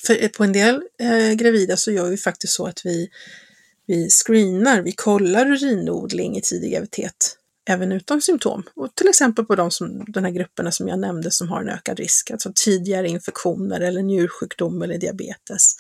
För 0.06 0.22
eh, 0.24 0.28
på 0.28 0.44
en 0.44 0.52
del 0.52 0.82
eh, 1.00 1.32
gravida 1.32 1.76
så 1.76 1.92
gör 1.92 2.10
vi 2.10 2.16
faktiskt 2.16 2.52
så 2.52 2.66
att 2.66 2.86
vi, 2.86 3.10
vi 3.86 4.08
screenar, 4.10 4.82
vi 4.82 4.92
kollar 4.92 5.46
urinodling 5.46 6.36
i 6.36 6.42
tidig 6.42 6.72
graviditet 6.72 7.36
även 7.68 7.92
utan 7.92 8.22
symptom. 8.22 8.62
Och 8.74 8.94
till 8.94 9.08
exempel 9.08 9.44
på 9.44 9.54
de, 9.54 9.70
som, 9.70 10.04
de 10.08 10.24
här 10.24 10.30
grupperna 10.30 10.72
som 10.72 10.88
jag 10.88 10.98
nämnde 10.98 11.30
som 11.30 11.48
har 11.48 11.62
en 11.62 11.68
ökad 11.68 11.98
risk, 11.98 12.30
alltså 12.30 12.52
tidigare 12.54 13.08
infektioner 13.08 13.80
eller 13.80 14.02
njursjukdom 14.02 14.82
eller 14.82 14.98
diabetes. 14.98 15.74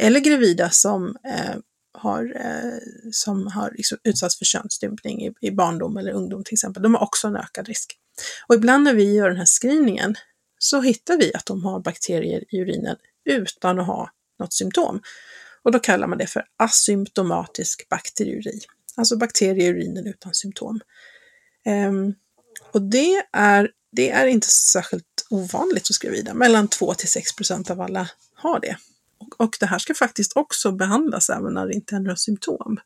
Eller 0.00 0.20
gravida 0.20 0.70
som 0.70 1.16
eh, 1.28 1.56
har, 1.98 2.36
eh, 2.36 2.78
som 3.12 3.46
har 3.46 3.70
liksom 3.76 3.98
utsatts 4.04 4.38
för 4.38 4.44
könsstympning 4.44 5.26
i, 5.26 5.32
i 5.40 5.50
barndom 5.50 5.96
eller 5.96 6.12
ungdom 6.12 6.44
till 6.44 6.54
exempel, 6.54 6.82
de 6.82 6.94
har 6.94 7.02
också 7.02 7.26
en 7.26 7.36
ökad 7.36 7.68
risk. 7.68 7.98
Och 8.46 8.54
ibland 8.54 8.84
när 8.84 8.94
vi 8.94 9.14
gör 9.14 9.28
den 9.28 9.38
här 9.38 9.60
screeningen 9.60 10.14
så 10.58 10.80
hittar 10.80 11.16
vi 11.16 11.34
att 11.34 11.46
de 11.46 11.64
har 11.64 11.80
bakterier 11.80 12.44
i 12.54 12.60
urinen 12.60 12.96
utan 13.24 13.80
att 13.80 13.86
ha 13.86 14.10
något 14.38 14.52
symptom. 14.52 15.02
Och 15.62 15.72
då 15.72 15.78
kallar 15.78 16.06
man 16.06 16.18
det 16.18 16.26
för 16.26 16.44
asymptomatisk 16.56 17.88
bakteriuri, 17.88 18.60
alltså 18.96 19.16
bakterier 19.16 19.64
i 19.64 19.68
urinen 19.68 20.06
utan 20.06 20.34
symptom. 20.34 20.80
Ehm, 21.64 22.14
och 22.72 22.82
det 22.82 23.26
är, 23.32 23.70
det 23.92 24.10
är 24.10 24.26
inte 24.26 24.46
särskilt 24.46 25.26
ovanligt 25.30 25.88
hos 25.88 25.98
gravida, 25.98 26.34
mellan 26.34 26.68
2 26.68 26.94
till 26.94 27.08
6 27.08 27.36
procent 27.36 27.70
av 27.70 27.80
alla 27.80 28.10
har 28.34 28.60
det. 28.60 28.76
Och, 29.18 29.40
och 29.40 29.56
det 29.60 29.66
här 29.66 29.78
ska 29.78 29.94
faktiskt 29.94 30.36
också 30.36 30.72
behandlas 30.72 31.30
även 31.30 31.54
när 31.54 31.66
det 31.66 31.74
inte 31.74 31.96
är 31.96 32.00
några 32.00 32.16
symptom. 32.16 32.80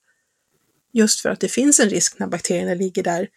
Just 0.93 1.21
för 1.21 1.29
att 1.29 1.41
det 1.41 1.49
finns 1.49 1.81
en 1.81 1.89
risk 1.89 2.19
när 2.19 2.27
bakterierna 2.27 2.75
ligger 2.75 3.03
där 3.03 3.29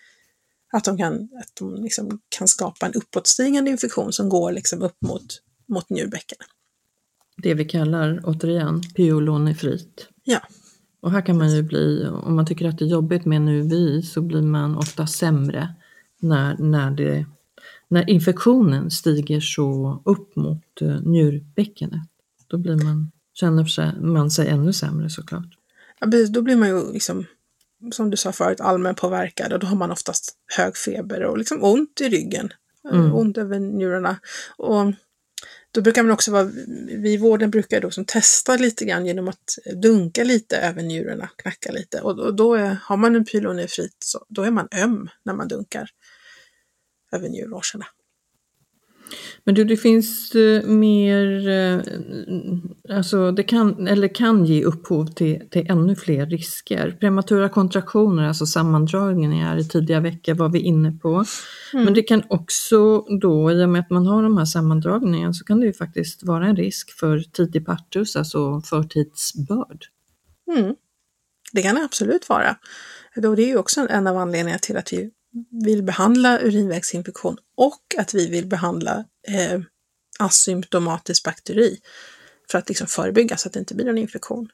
att 0.72 0.84
de 0.84 0.98
kan, 0.98 1.30
att 1.40 1.56
de 1.60 1.84
liksom 1.84 2.22
kan 2.30 2.48
skapa 2.48 2.86
en 2.86 2.94
uppåtstigande 2.94 3.72
infektion 3.72 4.14
som 4.14 4.30
går 4.30 4.52
liksom 4.52 4.82
upp 4.82 4.98
mot, 5.02 5.42
mot 5.68 5.90
njurbäckenet. 5.90 6.48
Det 7.38 7.54
vi 7.54 7.66
kallar, 7.66 8.22
återigen, 8.24 8.82
pyelonefrit. 8.96 10.08
Ja. 10.24 10.40
Och 11.02 11.12
här 11.12 11.22
kan 11.22 11.38
man 11.38 11.56
ju 11.56 11.62
bli, 11.64 12.08
om 12.24 12.36
man 12.36 12.46
tycker 12.46 12.68
att 12.70 12.78
det 12.78 12.86
är 12.86 12.90
jobbigt 12.90 13.26
med 13.26 13.36
en 13.36 13.50
UVI 13.50 14.02
så 14.02 14.22
blir 14.22 14.42
man 14.42 14.78
ofta 14.78 15.08
sämre 15.08 15.74
när, 16.20 16.58
när, 16.58 16.92
det, 16.92 17.26
när 17.88 18.10
infektionen 18.10 18.92
stiger 18.92 19.40
så 19.40 20.02
upp 20.06 20.36
mot 20.36 20.82
uh, 20.82 21.02
njurbäckenet. 21.02 22.02
Då 22.48 22.58
blir 22.58 22.76
man, 22.84 23.12
känner 23.34 23.66
sig, 23.66 24.02
man 24.02 24.32
sig 24.32 24.48
ännu 24.48 24.74
sämre 24.74 25.10
såklart. 25.10 25.58
Ja, 26.00 26.08
precis, 26.08 26.30
då 26.30 26.42
blir 26.42 26.56
man 26.56 26.70
ju 26.70 26.94
liksom, 26.94 27.26
som 27.92 28.10
du 28.10 28.18
sa 28.18 28.32
förut, 28.32 28.62
allmänpåverkad 28.62 29.54
och 29.54 29.60
då 29.60 29.68
har 29.68 29.76
man 29.76 29.92
oftast 29.92 30.36
hög 30.58 30.78
feber 30.78 31.24
och 31.24 31.38
liksom 31.38 31.64
ont 31.64 32.02
i 32.02 32.10
ryggen, 32.10 32.50
eh, 32.92 33.00
Mm. 33.00 33.14
ont 33.14 33.38
över 33.38 33.60
njurarna. 33.60 34.20
Och 34.58 34.94
då 35.72 35.82
brukar 35.82 36.04
man 36.04 36.12
också 36.12 36.32
vara, 36.32 36.44
vi 36.88 37.14
i 37.14 37.18
vården 37.18 37.52
brukar 37.52 37.82
då 37.82 37.92
som 37.92 38.06
testa 38.06 38.58
lite 38.58 38.86
grann 38.86 39.06
genom 39.06 39.28
att 39.28 39.58
dunka 39.76 40.24
lite 40.24 40.58
över 40.58 40.82
njurarna, 40.84 41.30
knacka 41.36 41.72
lite. 41.72 42.02
Och 42.02 42.16
då, 42.16 42.32
då 42.32 42.54
är, 42.56 42.78
har 42.82 42.98
man 42.98 43.16
en 43.16 43.26
pylonefrit 43.26 43.96
så 44.00 44.26
då 44.30 44.44
är 44.44 44.52
man 44.52 44.68
öm 44.72 45.10
när 45.24 45.34
man 45.34 45.48
dunkar 45.48 45.90
över 47.12 47.30
njurlåsorna. 47.30 47.86
Men 49.44 49.56
du, 49.56 49.64
det 49.64 49.78
finns 49.78 50.36
eh, 50.36 50.64
mer, 50.64 51.50
eh, 51.50 51.82
alltså 52.96 53.32
det 53.32 53.44
kan, 53.44 53.88
eller 53.88 54.08
kan 54.08 54.46
ge 54.46 54.64
upphov 54.64 55.06
till, 55.06 55.50
till 55.50 55.66
ännu 55.70 55.96
fler 55.96 56.26
risker. 56.26 56.98
Prematura 57.00 57.50
kontraktioner, 57.50 58.28
alltså 58.28 58.46
sammandragningar 58.46 59.58
i 59.58 59.64
tidiga 59.64 60.00
veckor 60.00 60.34
var 60.34 60.50
vi 60.50 60.60
inne 60.60 60.92
på. 60.92 61.26
Men 61.74 61.94
det 61.94 62.02
kan 62.02 62.24
också 62.28 63.06
då, 63.22 63.52
i 63.52 63.66
och 63.66 63.70
med 63.70 63.80
att 63.80 63.90
man 63.90 64.08
har 64.08 64.24
de 64.24 64.38
här 64.38 64.46
sammandragningarna, 64.46 65.34
så 65.34 65.46
kan 65.46 65.60
det 65.60 65.66
ju 65.66 65.74
faktiskt 65.74 66.24
vara 66.24 66.48
en 66.48 66.56
risk 66.56 66.92
för 66.92 67.20
tidig 67.20 67.66
partus, 67.66 68.16
alltså 68.16 68.62
förtidsbörd. 68.62 69.86
Mm. 70.58 70.76
Det 71.52 71.62
kan 71.62 71.76
det 71.76 71.84
absolut 71.84 72.30
vara. 72.30 72.56
Då 73.16 73.36
det 73.36 73.44
är 73.44 73.48
ju 73.48 73.58
också 73.58 73.88
en 73.90 74.08
av 74.08 74.18
anledningarna 74.18 74.60
till 74.60 74.78
att 74.78 74.94
vi 74.94 75.12
vill 75.66 75.84
behandla 75.84 76.40
urinvägsinfektion 76.40 77.38
och 77.58 77.96
att 77.98 78.14
vi 78.14 78.28
vill 78.30 78.48
behandla 78.48 79.06
eh, 79.28 79.62
asymptomatisk 80.20 81.24
bakteri 81.24 81.80
för 82.52 82.58
att 82.58 82.70
liksom 82.70 82.88
förebygga 82.88 83.38
så 83.38 83.48
att 83.48 83.54
det 83.54 83.60
inte 83.60 83.76
blir 83.76 83.86
någon 83.86 83.98
infektion. 83.98 84.50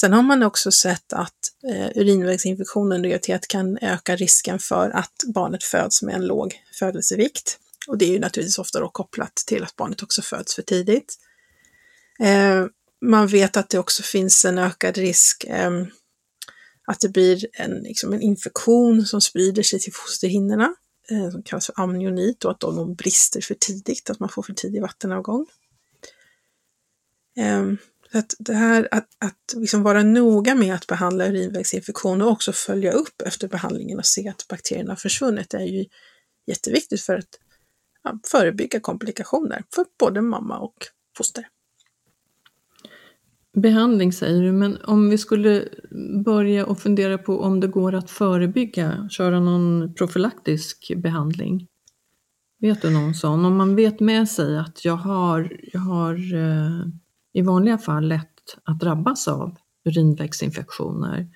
Sen 0.00 0.12
har 0.12 0.22
man 0.22 0.42
också 0.42 0.72
sett 0.72 1.12
att 1.12 1.38
eh, 1.68 1.88
urinvägsinfektion 1.94 2.92
under 2.92 3.08
graviditet 3.08 3.48
kan 3.48 3.78
öka 3.78 4.16
risken 4.16 4.58
för 4.58 4.90
att 4.90 5.14
barnet 5.34 5.64
föds 5.64 6.02
med 6.02 6.14
en 6.14 6.26
låg 6.26 6.62
födelsevikt. 6.78 7.58
Och 7.88 7.98
det 7.98 8.04
är 8.04 8.10
ju 8.10 8.18
naturligtvis 8.18 8.58
ofta 8.58 8.80
då 8.80 8.88
kopplat 8.88 9.34
till 9.34 9.62
att 9.62 9.76
barnet 9.76 10.02
också 10.02 10.22
föds 10.22 10.54
för 10.54 10.62
tidigt. 10.62 11.14
Eh, 12.20 12.66
man 13.00 13.26
vet 13.26 13.56
att 13.56 13.70
det 13.70 13.78
också 13.78 14.02
finns 14.02 14.44
en 14.44 14.58
ökad 14.58 14.96
risk 14.96 15.44
eh, 15.44 15.70
att 16.86 17.00
det 17.00 17.08
blir 17.08 17.46
en, 17.52 17.70
liksom 17.70 18.12
en 18.12 18.20
infektion 18.20 19.06
som 19.06 19.20
sprider 19.20 19.62
sig 19.62 19.78
till 19.80 19.92
fosterhinnorna, 19.92 20.74
eh, 21.10 21.30
som 21.30 21.42
kallas 21.42 21.66
för 21.66 21.80
amnionit 21.80 22.44
och 22.44 22.50
att 22.50 22.60
de 22.60 22.94
brister 22.94 23.40
för 23.40 23.54
tidigt, 23.54 24.10
att 24.10 24.20
man 24.20 24.28
får 24.28 24.42
för 24.42 24.52
tidig 24.52 24.82
vattenavgång. 24.82 25.46
Eh, 27.36 27.64
så 28.12 28.18
att 28.18 28.34
det 28.38 28.54
här 28.54 28.88
att, 28.90 29.08
att 29.18 29.54
liksom 29.54 29.82
vara 29.82 30.02
noga 30.02 30.54
med 30.54 30.74
att 30.74 30.86
behandla 30.86 31.26
urinvägsinfektion 31.26 32.22
och 32.22 32.30
också 32.30 32.52
följa 32.52 32.92
upp 32.92 33.22
efter 33.22 33.48
behandlingen 33.48 33.98
och 33.98 34.06
se 34.06 34.28
att 34.28 34.48
bakterierna 34.48 34.90
har 34.90 34.96
försvunnit 34.96 35.54
är 35.54 35.64
ju 35.64 35.84
jätteviktigt 36.46 37.00
för 37.00 37.16
att 37.16 37.38
ja, 38.02 38.18
förebygga 38.24 38.80
komplikationer 38.80 39.64
för 39.74 39.84
både 39.98 40.20
mamma 40.20 40.58
och 40.58 40.74
foster. 41.16 41.48
Behandling 43.54 44.12
säger 44.12 44.42
du, 44.42 44.52
men 44.52 44.78
om 44.84 45.10
vi 45.10 45.18
skulle 45.18 45.68
börja 46.24 46.66
och 46.66 46.78
fundera 46.78 47.18
på 47.18 47.40
om 47.40 47.60
det 47.60 47.66
går 47.66 47.94
att 47.94 48.10
förebygga, 48.10 49.08
köra 49.10 49.40
någon 49.40 49.94
profylaktisk 49.94 50.92
behandling? 50.96 51.66
Vet 52.60 52.82
du 52.82 52.90
någon 52.90 53.14
sån? 53.14 53.44
Om 53.44 53.56
man 53.56 53.76
vet 53.76 54.00
med 54.00 54.28
sig 54.28 54.58
att 54.58 54.84
jag 54.84 54.96
har, 54.96 55.56
jag 55.72 55.80
har 55.80 56.34
eh, 56.34 56.86
i 57.32 57.42
vanliga 57.42 57.78
fall 57.78 58.08
lätt 58.08 58.56
att 58.64 58.80
drabbas 58.80 59.28
av 59.28 59.56
urinvägsinfektioner, 59.84 61.28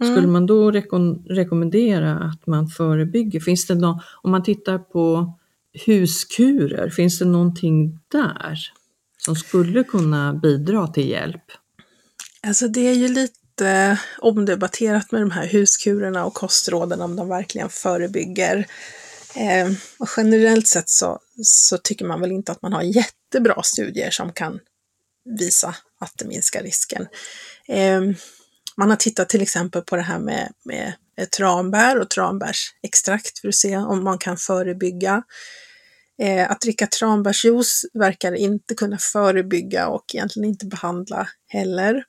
mm. 0.00 0.14
skulle 0.14 0.28
man 0.28 0.46
då 0.46 0.70
reko 0.70 0.98
rekommendera 1.28 2.18
att 2.18 2.46
man 2.46 2.68
förebygger? 2.68 3.40
Finns 3.40 3.66
det 3.66 3.74
någon, 3.74 4.00
om 4.22 4.30
man 4.30 4.42
tittar 4.42 4.78
på 4.78 5.34
huskurer, 5.86 6.90
finns 6.90 7.18
det 7.18 7.24
någonting 7.24 7.98
där 8.08 8.58
som 9.18 9.36
skulle 9.36 9.84
kunna 9.84 10.34
bidra 10.34 10.86
till 10.86 11.08
hjälp? 11.08 11.42
Alltså 12.46 12.68
det 12.68 12.88
är 12.88 12.94
ju 12.94 13.08
lite 13.08 13.98
omdebatterat 14.18 15.12
med 15.12 15.20
de 15.20 15.30
här 15.30 15.46
huskurerna 15.46 16.24
och 16.24 16.34
kostråden 16.34 17.00
om 17.00 17.16
de 17.16 17.28
verkligen 17.28 17.68
förebygger. 17.68 18.66
Eh, 19.36 19.70
och 19.98 20.08
generellt 20.16 20.68
sett 20.68 20.88
så, 20.88 21.18
så 21.42 21.78
tycker 21.78 22.04
man 22.04 22.20
väl 22.20 22.32
inte 22.32 22.52
att 22.52 22.62
man 22.62 22.72
har 22.72 22.82
jättebra 22.82 23.62
studier 23.62 24.10
som 24.10 24.32
kan 24.32 24.60
visa 25.38 25.74
att 26.00 26.12
det 26.16 26.24
minskar 26.24 26.62
risken. 26.62 27.06
Eh, 27.68 28.00
man 28.76 28.90
har 28.90 28.96
tittat 28.96 29.28
till 29.28 29.42
exempel 29.42 29.82
på 29.82 29.96
det 29.96 30.02
här 30.02 30.18
med, 30.18 30.52
med 30.64 30.94
tranbär 31.36 32.00
och 32.00 32.10
tranbärsextrakt 32.10 33.38
för 33.38 33.48
att 33.48 33.54
se 33.54 33.76
om 33.76 34.04
man 34.04 34.18
kan 34.18 34.36
förebygga. 34.36 35.22
Eh, 36.22 36.50
att 36.50 36.60
dricka 36.60 36.86
tranbärsjuice 36.86 37.84
verkar 37.94 38.32
inte 38.32 38.74
kunna 38.74 38.98
förebygga 38.98 39.88
och 39.88 40.04
egentligen 40.14 40.48
inte 40.48 40.66
behandla 40.66 41.28
heller. 41.48 42.04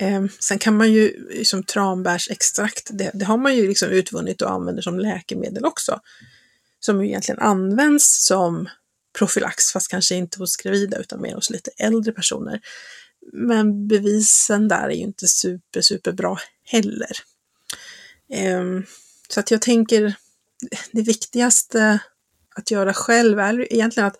Eh, 0.00 0.24
sen 0.40 0.58
kan 0.58 0.76
man 0.76 0.92
ju, 0.92 1.14
som 1.44 1.62
tranbärsextrakt, 1.62 2.88
det, 2.92 3.10
det, 3.14 3.24
har 3.24 3.36
man 3.36 3.56
ju 3.56 3.68
liksom 3.68 3.88
utvunnit 3.88 4.42
och 4.42 4.50
använder 4.50 4.82
som 4.82 4.98
läkemedel 4.98 5.64
också. 5.64 6.00
Som 6.80 7.00
ju 7.02 7.08
egentligen 7.08 7.40
används 7.40 8.26
som 8.26 8.68
profylax, 9.18 9.72
fast 9.72 9.88
kanske 9.88 10.14
inte 10.14 10.38
hos 10.38 10.56
gravida 10.56 10.98
utan 10.98 11.20
mer 11.20 11.34
hos 11.34 11.50
lite 11.50 11.70
äldre 11.78 12.12
personer. 12.12 12.60
Men 13.32 13.88
bevisen 13.88 14.68
där 14.68 14.88
är 14.88 14.94
ju 14.94 15.02
inte 15.02 15.28
super, 15.28 15.80
super 15.80 16.12
bra 16.12 16.38
heller. 16.64 17.12
Eh, 18.32 18.64
så 19.28 19.40
att 19.40 19.50
jag 19.50 19.62
tänker, 19.62 20.14
det 20.92 21.02
viktigaste 21.02 21.98
att 22.56 22.70
göra 22.70 22.94
själv 22.94 23.38
är 23.38 23.72
egentligen 23.72 24.06
att 24.06 24.16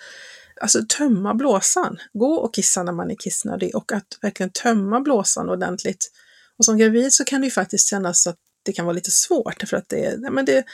alltså 0.60 0.82
tömma 0.88 1.34
blåsan. 1.34 1.98
Gå 2.12 2.34
och 2.34 2.54
kissa 2.54 2.82
när 2.82 2.92
man 2.92 3.10
är 3.10 3.14
kissnödig 3.14 3.76
och 3.76 3.92
att 3.92 4.18
verkligen 4.22 4.50
tömma 4.50 5.00
blåsan 5.00 5.48
ordentligt. 5.48 6.10
Och 6.58 6.64
som 6.64 6.78
gravid 6.78 7.12
så 7.12 7.24
kan 7.24 7.40
det 7.40 7.44
ju 7.44 7.50
faktiskt 7.50 7.88
kännas 7.88 8.26
att 8.26 8.36
det 8.62 8.72
kan 8.72 8.84
vara 8.84 8.94
lite 8.94 9.10
svårt 9.10 9.62
för 9.68 9.76
att 9.76 9.88
det, 9.88 10.18
ja, 10.22 10.30
men 10.30 10.44
det, 10.44 10.64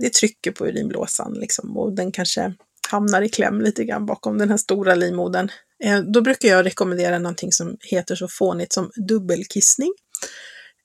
det 0.00 0.12
trycker 0.12 0.50
på 0.50 0.66
urinblåsan 0.66 1.32
liksom 1.34 1.76
och 1.76 1.92
den 1.92 2.12
kanske 2.12 2.54
hamnar 2.90 3.22
i 3.22 3.28
kläm 3.28 3.60
lite 3.60 3.84
grann 3.84 4.06
bakom 4.06 4.38
den 4.38 4.50
här 4.50 4.56
stora 4.56 4.94
livmodern. 4.94 5.50
Eh, 5.84 6.00
då 6.00 6.20
brukar 6.20 6.48
jag 6.48 6.66
rekommendera 6.66 7.18
någonting 7.18 7.52
som 7.52 7.76
heter 7.80 8.14
så 8.14 8.28
fånigt 8.28 8.72
som 8.72 8.90
dubbelkissning. 8.94 9.94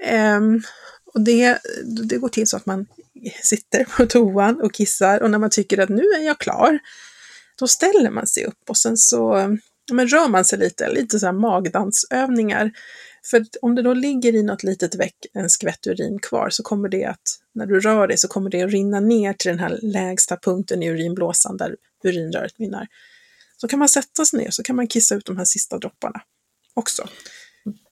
Eh, 0.03 0.39
och 1.13 1.21
det, 1.21 1.59
det 2.09 2.17
går 2.17 2.29
till 2.29 2.47
så 2.47 2.57
att 2.57 2.65
man 2.65 2.85
sitter 3.43 3.83
på 3.83 4.05
toan 4.05 4.61
och 4.61 4.73
kissar 4.73 5.23
och 5.23 5.31
när 5.31 5.37
man 5.37 5.49
tycker 5.49 5.77
att 5.77 5.89
nu 5.89 6.03
är 6.03 6.25
jag 6.25 6.39
klar, 6.39 6.79
då 7.59 7.67
ställer 7.67 8.09
man 8.09 8.27
sig 8.27 8.45
upp 8.45 8.69
och 8.69 8.77
sen 8.77 8.97
så 8.97 9.57
men 9.91 10.07
rör 10.07 10.27
man 10.27 10.45
sig 10.45 10.59
lite, 10.59 10.89
lite 10.89 11.19
så 11.19 11.25
här 11.25 11.33
magdansövningar. 11.33 12.71
För 13.31 13.45
om 13.61 13.75
det 13.75 13.81
då 13.81 13.93
ligger 13.93 14.35
i 14.35 14.43
något 14.43 14.63
litet 14.63 14.95
väck 14.95 15.15
en 15.33 15.49
skvätt 15.49 15.87
urin 15.87 16.19
kvar 16.19 16.49
så 16.49 16.63
kommer 16.63 16.89
det 16.89 17.05
att, 17.05 17.39
när 17.53 17.65
du 17.65 17.79
rör 17.79 18.07
dig 18.07 18.17
så 18.17 18.27
kommer 18.27 18.49
det 18.49 18.61
att 18.61 18.71
rinna 18.71 18.99
ner 18.99 19.33
till 19.33 19.49
den 19.49 19.59
här 19.59 19.79
lägsta 19.81 20.37
punkten 20.37 20.83
i 20.83 20.89
urinblåsan 20.89 21.57
där 21.57 21.75
urinröret 22.03 22.59
mynnar. 22.59 22.87
Så 23.57 23.67
kan 23.67 23.79
man 23.79 23.89
sätta 23.89 24.25
sig 24.25 24.39
ner 24.39 24.51
så 24.51 24.63
kan 24.63 24.75
man 24.75 24.87
kissa 24.87 25.15
ut 25.15 25.25
de 25.25 25.37
här 25.37 25.45
sista 25.45 25.77
dropparna 25.77 26.21
också. 26.73 27.07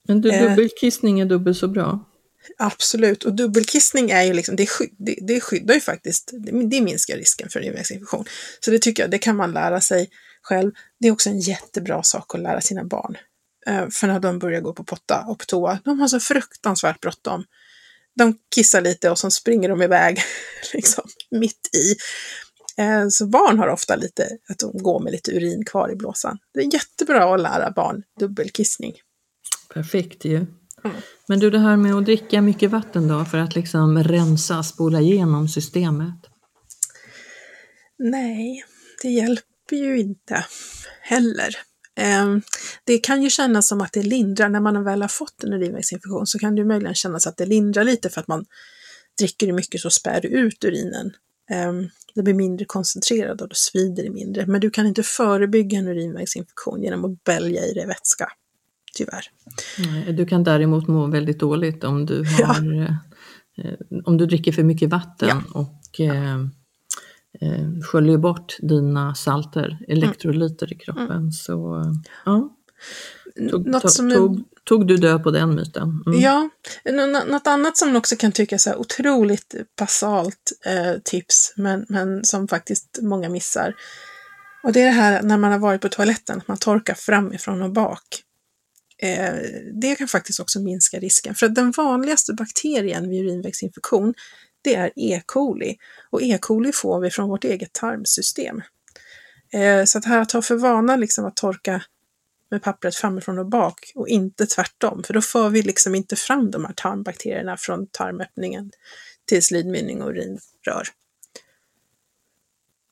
Men 0.08 0.20
du, 0.20 0.32
eh. 0.32 0.48
dubbelkissning 0.48 1.20
är 1.20 1.24
dubbelt 1.24 1.58
så 1.58 1.68
bra? 1.68 2.04
Absolut, 2.58 3.24
och 3.24 3.34
dubbelkissning 3.34 4.10
är 4.10 4.22
ju 4.22 4.32
liksom, 4.32 4.56
det, 4.56 4.66
skydd, 4.66 4.94
det, 4.98 5.18
det 5.20 5.40
skyddar 5.40 5.74
ju 5.74 5.80
faktiskt, 5.80 6.30
det, 6.32 6.68
det 6.68 6.80
minskar 6.80 7.16
risken 7.16 7.48
för 7.48 7.60
urinvägsinfektion. 7.60 8.24
Så 8.60 8.70
det 8.70 8.78
tycker 8.78 9.02
jag, 9.02 9.10
det 9.10 9.18
kan 9.18 9.36
man 9.36 9.52
lära 9.52 9.80
sig 9.80 10.10
själv. 10.42 10.72
Det 11.00 11.08
är 11.08 11.12
också 11.12 11.30
en 11.30 11.40
jättebra 11.40 12.02
sak 12.02 12.34
att 12.34 12.40
lära 12.40 12.60
sina 12.60 12.84
barn. 12.84 13.16
Eh, 13.66 13.88
för 13.88 14.06
när 14.06 14.20
de 14.20 14.38
börjar 14.38 14.60
gå 14.60 14.72
på 14.72 14.84
potta 14.84 15.24
och 15.28 15.38
på 15.38 15.44
toa, 15.44 15.78
de 15.84 16.00
har 16.00 16.08
så 16.08 16.20
fruktansvärt 16.20 17.00
bråttom. 17.00 17.44
De 18.16 18.38
kissar 18.54 18.80
lite 18.80 19.10
och 19.10 19.18
så 19.18 19.30
springer 19.30 19.68
de 19.68 19.82
iväg, 19.82 20.18
liksom, 20.74 21.04
mitt 21.30 21.68
i. 21.76 21.96
Eh, 22.82 23.08
så 23.08 23.26
barn 23.26 23.58
har 23.58 23.68
ofta 23.68 23.96
lite, 23.96 24.28
att 24.48 24.58
de 24.58 24.78
går 24.82 25.00
med 25.00 25.12
lite 25.12 25.30
urin 25.30 25.64
kvar 25.64 25.92
i 25.92 25.96
blåsan. 25.96 26.38
Det 26.54 26.60
är 26.60 26.74
jättebra 26.74 27.34
att 27.34 27.40
lära 27.40 27.70
barn 27.70 28.02
dubbelkissning. 28.20 28.94
Perfekt 29.74 30.24
ju. 30.24 30.46
Mm. 30.84 30.96
Men 31.26 31.38
du, 31.40 31.50
det 31.50 31.58
här 31.58 31.76
med 31.76 31.94
att 31.94 32.04
dricka 32.04 32.42
mycket 32.42 32.70
vatten 32.70 33.08
då 33.08 33.24
för 33.24 33.38
att 33.38 33.54
liksom 33.54 34.04
rensa, 34.04 34.62
spola 34.62 35.00
igenom 35.00 35.48
systemet? 35.48 36.14
Nej, 37.98 38.64
det 39.02 39.08
hjälper 39.08 39.76
ju 39.76 40.00
inte 40.00 40.44
heller. 41.00 41.56
Ehm, 41.96 42.42
det 42.84 42.98
kan 42.98 43.22
ju 43.22 43.30
kännas 43.30 43.68
som 43.68 43.80
att 43.80 43.92
det 43.92 44.02
lindrar 44.02 44.48
när 44.48 44.60
man 44.60 44.84
väl 44.84 45.02
har 45.02 45.08
fått 45.08 45.44
en 45.44 45.52
urinvägsinfektion 45.52 46.26
så 46.26 46.38
kan 46.38 46.54
det 46.54 46.64
möjligen 46.64 46.94
kännas 46.94 47.26
att 47.26 47.36
det 47.36 47.46
lindrar 47.46 47.84
lite 47.84 48.10
för 48.10 48.20
att 48.20 48.28
man 48.28 48.44
dricker 49.18 49.52
mycket 49.52 49.80
så 49.80 49.90
spär 49.90 50.20
du 50.20 50.28
ut 50.28 50.64
urinen. 50.64 51.12
Ehm, 51.50 51.88
det 52.14 52.22
blir 52.22 52.34
mindre 52.34 52.64
koncentrerad 52.64 53.42
och 53.42 53.48
då 53.48 53.54
svider 53.54 54.02
det 54.02 54.10
mindre. 54.10 54.46
Men 54.46 54.60
du 54.60 54.70
kan 54.70 54.86
inte 54.86 55.02
förebygga 55.02 55.78
en 55.78 55.88
urinvägsinfektion 55.88 56.82
genom 56.82 57.04
att 57.04 57.24
bälja 57.24 57.66
i 57.66 57.72
dig 57.72 57.86
vätska 57.86 58.28
tyvärr. 58.94 59.24
Du 60.12 60.26
kan 60.26 60.44
däremot 60.44 60.88
må 60.88 61.06
väldigt 61.06 61.38
dåligt 61.38 61.84
om 61.84 62.06
du, 62.06 62.24
har, 62.42 62.72
ja. 62.72 62.96
eh, 63.64 63.74
om 64.04 64.16
du 64.16 64.26
dricker 64.26 64.52
för 64.52 64.62
mycket 64.62 64.90
vatten 64.90 65.28
ja. 65.28 65.60
och 65.60 66.00
eh, 66.00 66.34
eh, 67.40 67.80
sköljer 67.82 68.18
bort 68.18 68.56
dina 68.62 69.14
salter, 69.14 69.78
elektrolyter 69.88 70.66
mm. 70.66 70.76
i 70.76 70.84
kroppen. 70.84 71.10
Mm. 71.10 71.32
Så 71.32 71.84
ja. 72.24 72.50
Tog, 73.50 73.66
Något 73.66 73.92
som 73.92 74.10
tog, 74.10 74.44
tog 74.64 74.86
du 74.86 74.96
död 74.96 75.22
på 75.22 75.30
den 75.30 75.54
myten? 75.54 76.02
Mm. 76.06 76.20
Ja, 76.20 76.48
något 77.26 77.46
annat 77.46 77.76
som 77.76 77.96
också 77.96 78.16
kan 78.16 78.32
tyckas 78.32 78.66
är 78.66 78.76
otroligt 78.76 79.54
basalt 79.78 80.52
eh, 80.66 81.00
tips, 81.04 81.54
men, 81.56 81.86
men 81.88 82.24
som 82.24 82.48
faktiskt 82.48 82.98
många 83.02 83.28
missar. 83.28 83.74
Och 84.62 84.72
det 84.72 84.80
är 84.80 84.84
det 84.84 84.90
här 84.90 85.22
när 85.22 85.38
man 85.38 85.52
har 85.52 85.58
varit 85.58 85.80
på 85.80 85.88
toaletten, 85.88 86.38
att 86.38 86.48
man 86.48 86.56
torkar 86.56 86.94
framifrån 86.94 87.62
och 87.62 87.72
bak. 87.72 88.02
Eh, 89.02 89.34
det 89.72 89.94
kan 89.94 90.08
faktiskt 90.08 90.40
också 90.40 90.60
minska 90.60 90.98
risken. 90.98 91.34
För 91.34 91.46
att 91.46 91.54
den 91.54 91.70
vanligaste 91.70 92.32
bakterien 92.32 93.08
vid 93.08 93.20
urinvägsinfektion, 93.20 94.14
det 94.62 94.74
är 94.74 94.92
E. 94.96 95.22
coli. 95.26 95.76
Och 96.10 96.22
E. 96.22 96.38
coli 96.40 96.72
får 96.72 97.00
vi 97.00 97.10
från 97.10 97.28
vårt 97.28 97.44
eget 97.44 97.72
tarmsystem. 97.72 98.62
Eh, 99.52 99.84
så 99.84 99.98
att 99.98 100.04
här 100.04 100.24
ta 100.24 100.42
för 100.42 100.56
vana 100.56 100.96
liksom 100.96 101.24
att 101.24 101.36
torka 101.36 101.82
med 102.50 102.62
pappret 102.62 102.94
framifrån 102.94 103.38
och 103.38 103.48
bak 103.48 103.92
och 103.94 104.08
inte 104.08 104.46
tvärtom, 104.46 105.02
för 105.02 105.14
då 105.14 105.22
får 105.22 105.50
vi 105.50 105.62
liksom 105.62 105.94
inte 105.94 106.16
fram 106.16 106.50
de 106.50 106.64
här 106.64 106.72
tarmbakterierna 106.72 107.56
från 107.56 107.86
tarmöppningen 107.86 108.70
till 109.24 109.42
slidmynning 109.42 110.02
och 110.02 110.10
urinrör. 110.10 110.88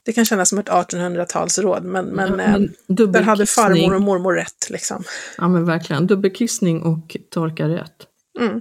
Det 0.04 0.12
kan 0.12 0.24
kännas 0.24 0.48
som 0.48 0.58
ett 0.58 0.68
1800-talsråd, 0.68 1.82
men, 1.82 2.06
men, 2.06 2.30
ja, 2.30 2.36
men 2.36 2.64
eh, 2.98 3.08
där 3.08 3.22
hade 3.22 3.46
farmor 3.46 3.94
och 3.94 4.02
mormor 4.02 4.32
rätt. 4.32 4.70
Liksom. 4.70 5.04
Ja, 5.38 5.48
men 5.48 5.64
verkligen. 5.64 6.06
Dubbelkissning 6.06 6.82
och 6.82 7.16
torka 7.30 7.68
rätt. 7.68 8.06
Mm. 8.40 8.60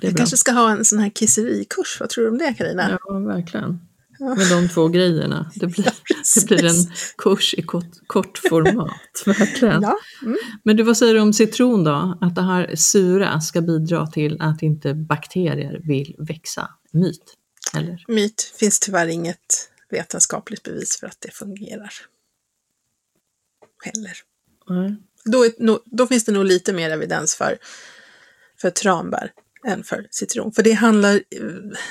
Jag 0.00 0.16
kanske 0.16 0.36
ska 0.36 0.52
ha 0.52 0.70
en 0.70 0.84
sån 0.84 0.98
här 0.98 1.10
kisserikurs, 1.10 1.96
vad 2.00 2.08
tror 2.08 2.24
du 2.24 2.30
om 2.30 2.38
det 2.38 2.54
Karina? 2.58 2.98
Ja, 3.04 3.18
verkligen. 3.18 3.80
med 4.20 4.50
de 4.50 4.68
två 4.68 4.88
grejerna. 4.88 5.50
Det 5.54 5.66
blir, 5.66 5.84
det 6.34 6.46
blir 6.46 6.64
en 6.64 6.92
kurs 7.18 7.54
i 7.54 7.62
kort, 7.62 7.90
kort 8.06 8.40
format, 8.48 9.22
verkligen. 9.26 9.82
Ja. 9.82 9.96
Mm. 10.22 10.36
Men 10.64 10.76
du, 10.76 10.82
vad 10.82 10.96
säger 10.96 11.14
du 11.14 11.20
om 11.20 11.32
citron 11.32 11.84
då? 11.84 12.18
Att 12.20 12.34
det 12.34 12.42
här 12.42 12.74
sura 12.76 13.40
ska 13.40 13.60
bidra 13.60 14.06
till 14.06 14.36
att 14.40 14.62
inte 14.62 14.94
bakterier 14.94 15.80
vill 15.84 16.16
växa? 16.18 16.70
Myt? 16.92 17.34
Eller? 17.76 18.04
Myt. 18.08 18.54
finns 18.58 18.80
tyvärr 18.80 19.06
inget 19.06 19.70
vetenskapligt 19.94 20.62
bevis 20.62 21.00
för 21.00 21.06
att 21.06 21.20
det 21.20 21.30
fungerar. 21.30 21.92
Heller. 23.84 24.16
Nej. 24.68 24.96
Då, 25.24 25.44
är, 25.44 25.52
då 25.84 26.06
finns 26.06 26.24
det 26.24 26.32
nog 26.32 26.44
lite 26.44 26.72
mer 26.72 26.90
evidens 26.90 27.34
för, 27.34 27.58
för 28.60 28.70
tranbär 28.70 29.32
än 29.66 29.84
för 29.84 30.06
citron. 30.10 30.52
För 30.52 30.62
det 30.62 30.72
handlar, 30.72 31.22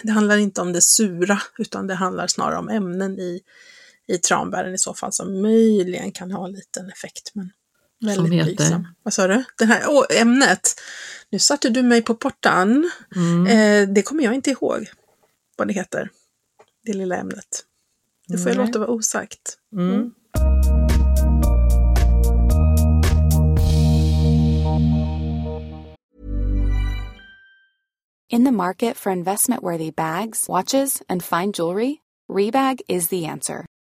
det 0.04 0.12
handlar 0.12 0.38
inte 0.38 0.62
om 0.62 0.74
det 0.74 0.82
sura, 0.82 1.42
utan 1.58 1.88
det 1.88 1.96
handlar 1.96 2.28
snarare 2.28 2.58
om 2.58 2.70
ämnen 2.70 3.20
i, 3.20 3.42
i 4.08 4.18
tranbären 4.18 4.74
i 4.74 4.78
så 4.78 4.94
fall 4.94 5.14
som 5.14 5.42
möjligen 5.42 6.12
kan 6.12 6.32
ha 6.32 6.46
en 6.46 6.54
liten 6.54 6.90
effekt. 6.90 7.32
Men 7.34 7.52
väldigt 8.06 8.44
blygsam. 8.44 8.88
Vad 9.04 9.14
sa 9.14 9.28
du? 9.28 9.44
Det 9.58 9.66
här 9.66 9.84
åh, 9.88 10.06
ämnet. 10.10 10.82
Nu 11.30 11.40
satte 11.40 11.70
du 11.70 11.84
mig 11.84 12.02
på 12.02 12.16
portan. 12.16 12.92
Mm. 13.16 13.48
Eh, 13.48 13.94
det 13.94 14.02
kommer 14.02 14.24
jag 14.24 14.34
inte 14.34 14.50
ihåg 14.50 14.92
vad 15.56 15.68
det 15.68 15.74
heter. 15.74 16.10
Det 16.86 16.94
lilla 16.94 17.16
ämnet. 17.16 17.66
Det 18.34 18.40
får 18.40 18.50
jag 18.50 18.58
låta 18.58 18.80
vara 18.80 18.90
osagt. 18.90 19.58
Mm. 19.76 20.12
In 28.30 28.44
the 28.46 28.52
market 28.52 28.98
for 28.98 29.12
investment 29.12 29.62
worthy 29.62 29.92
bags, 29.92 30.50
watches, 30.50 31.04
and 31.10 31.24
fine 31.24 31.52
jewelry, 31.52 32.02
Rebag 32.28 32.82
is 32.88 33.10
the 33.10 33.26
answer. 33.26 33.66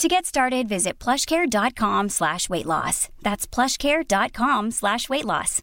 To 0.00 0.08
get 0.08 0.24
started, 0.24 0.66
visit 0.66 0.98
plushcare.com 0.98 2.08
slash 2.08 2.48
weight 2.48 2.64
loss. 2.64 3.08
That's 3.22 3.46
plushcare.com 3.46 4.70
slash 4.70 5.08
weight 5.10 5.24
loss. 5.24 5.62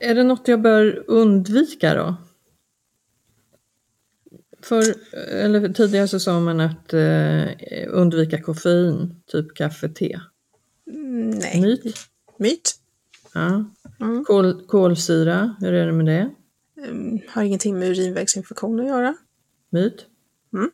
Är 0.00 0.14
det 0.14 0.24
något 0.24 0.48
jag 0.48 0.62
bör 0.62 1.04
undvika 1.06 1.94
då? 1.94 2.16
För, 4.62 4.82
eller 5.32 5.68
tidigare 5.68 6.08
så 6.08 6.20
sa 6.20 6.40
man 6.40 6.60
att 6.60 6.92
eh, 6.92 7.46
undvika 7.88 8.42
koffein, 8.42 9.22
typ 9.26 9.54
kaffe, 9.54 9.88
te. 9.88 10.20
Mm, 10.90 11.30
nej. 11.30 11.60
Myt? 11.60 11.96
Myt. 12.38 12.77
Ja. 13.32 13.64
Mm. 14.00 14.24
Kol, 14.24 14.66
kolsyra, 14.66 15.56
hur 15.60 15.72
är 15.72 15.86
det 15.86 15.92
med 15.92 16.06
det? 16.06 16.30
Mm, 16.86 17.18
har 17.28 17.42
ingenting 17.42 17.78
med 17.78 17.88
urinvägsinfektion 17.88 18.80
att 18.80 18.86
göra. 18.86 19.14
Myt? 19.70 20.06
Mm. 20.52 20.70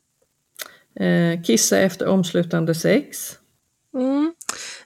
Eh, 1.01 1.43
kissa 1.45 1.79
efter 1.79 2.07
omslutande 2.07 2.75
sex? 2.75 3.39
Mm. 3.95 4.35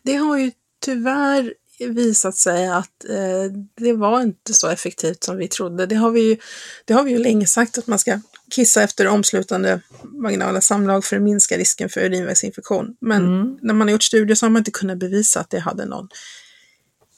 Det 0.02 0.14
har 0.16 0.38
ju 0.38 0.50
tyvärr 0.80 1.54
visat 1.88 2.36
sig 2.36 2.68
att 2.68 3.04
eh, 3.08 3.52
det 3.76 3.92
var 3.92 4.20
inte 4.20 4.54
så 4.54 4.68
effektivt 4.68 5.24
som 5.24 5.36
vi 5.36 5.48
trodde. 5.48 5.86
Det 5.86 5.94
har 5.94 6.10
vi, 6.10 6.20
ju, 6.20 6.36
det 6.84 6.94
har 6.94 7.02
vi 7.04 7.10
ju 7.10 7.18
länge 7.18 7.46
sagt 7.46 7.78
att 7.78 7.86
man 7.86 7.98
ska 7.98 8.20
kissa 8.50 8.82
efter 8.82 9.06
omslutande 9.08 9.80
vaginala 10.02 10.60
samlag 10.60 11.04
för 11.04 11.16
att 11.16 11.22
minska 11.22 11.56
risken 11.56 11.88
för 11.88 12.00
urinvägsinfektion. 12.00 12.96
Men 13.00 13.24
Mm. 13.26 13.58
när 13.62 13.74
man 13.74 13.88
har 13.88 13.92
gjort 13.92 14.02
studier 14.02 14.34
så 14.34 14.46
har 14.46 14.50
man 14.50 14.60
inte 14.60 14.70
kunnat 14.70 14.98
bevisa 14.98 15.40
att 15.40 15.50
det 15.50 15.58
hade 15.58 15.84
någon 15.84 16.08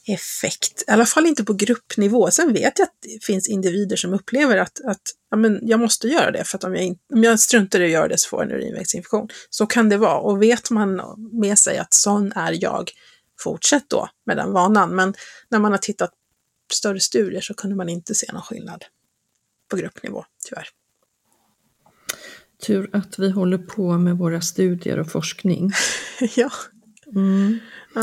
effekt. 0.07 0.83
I 0.87 0.91
alla 0.91 1.05
fall 1.05 1.25
inte 1.25 1.43
på 1.43 1.53
gruppnivå. 1.53 2.31
Sen 2.31 2.53
vet 2.53 2.79
jag 2.79 2.85
att 2.85 2.95
det 3.01 3.25
finns 3.25 3.49
individer 3.49 3.95
som 3.95 4.13
upplever 4.13 4.57
att, 4.57 4.81
att 4.85 5.01
ja, 5.29 5.37
men 5.37 5.59
jag 5.61 5.79
måste 5.79 6.07
göra 6.07 6.31
det 6.31 6.43
för 6.43 6.57
att 6.57 6.63
om 6.63 6.75
jag, 6.75 6.83
in, 6.83 6.97
om 7.13 7.23
jag 7.23 7.39
struntar 7.39 7.79
i 7.79 7.85
att 7.85 7.91
göra 7.91 8.07
det 8.07 8.17
så 8.17 8.29
får 8.29 8.43
jag 8.43 8.51
en 8.51 8.57
urinvägsinfektion. 8.57 9.29
Så 9.49 9.65
kan 9.65 9.89
det 9.89 9.97
vara 9.97 10.19
och 10.19 10.41
vet 10.41 10.69
man 10.69 11.01
med 11.31 11.59
sig 11.59 11.77
att 11.77 11.93
sån 11.93 12.31
är 12.31 12.57
jag, 12.63 12.91
fortsätt 13.39 13.89
då 13.89 14.09
med 14.25 14.37
den 14.37 14.51
vanan. 14.51 14.95
Men 14.95 15.13
när 15.49 15.59
man 15.59 15.71
har 15.71 15.79
tittat 15.79 16.11
större 16.73 16.99
studier 16.99 17.41
så 17.41 17.53
kunde 17.53 17.75
man 17.75 17.89
inte 17.89 18.15
se 18.15 18.31
någon 18.33 18.41
skillnad 18.41 18.85
på 19.69 19.77
gruppnivå, 19.77 20.25
tyvärr. 20.49 20.67
Tur 22.65 22.89
att 22.93 23.19
vi 23.19 23.29
håller 23.29 23.57
på 23.57 23.97
med 23.97 24.17
våra 24.17 24.41
studier 24.41 24.99
och 24.99 25.11
forskning. 25.11 25.71
ja. 26.35 26.51
Mm. 27.15 27.59
ja. 27.95 28.01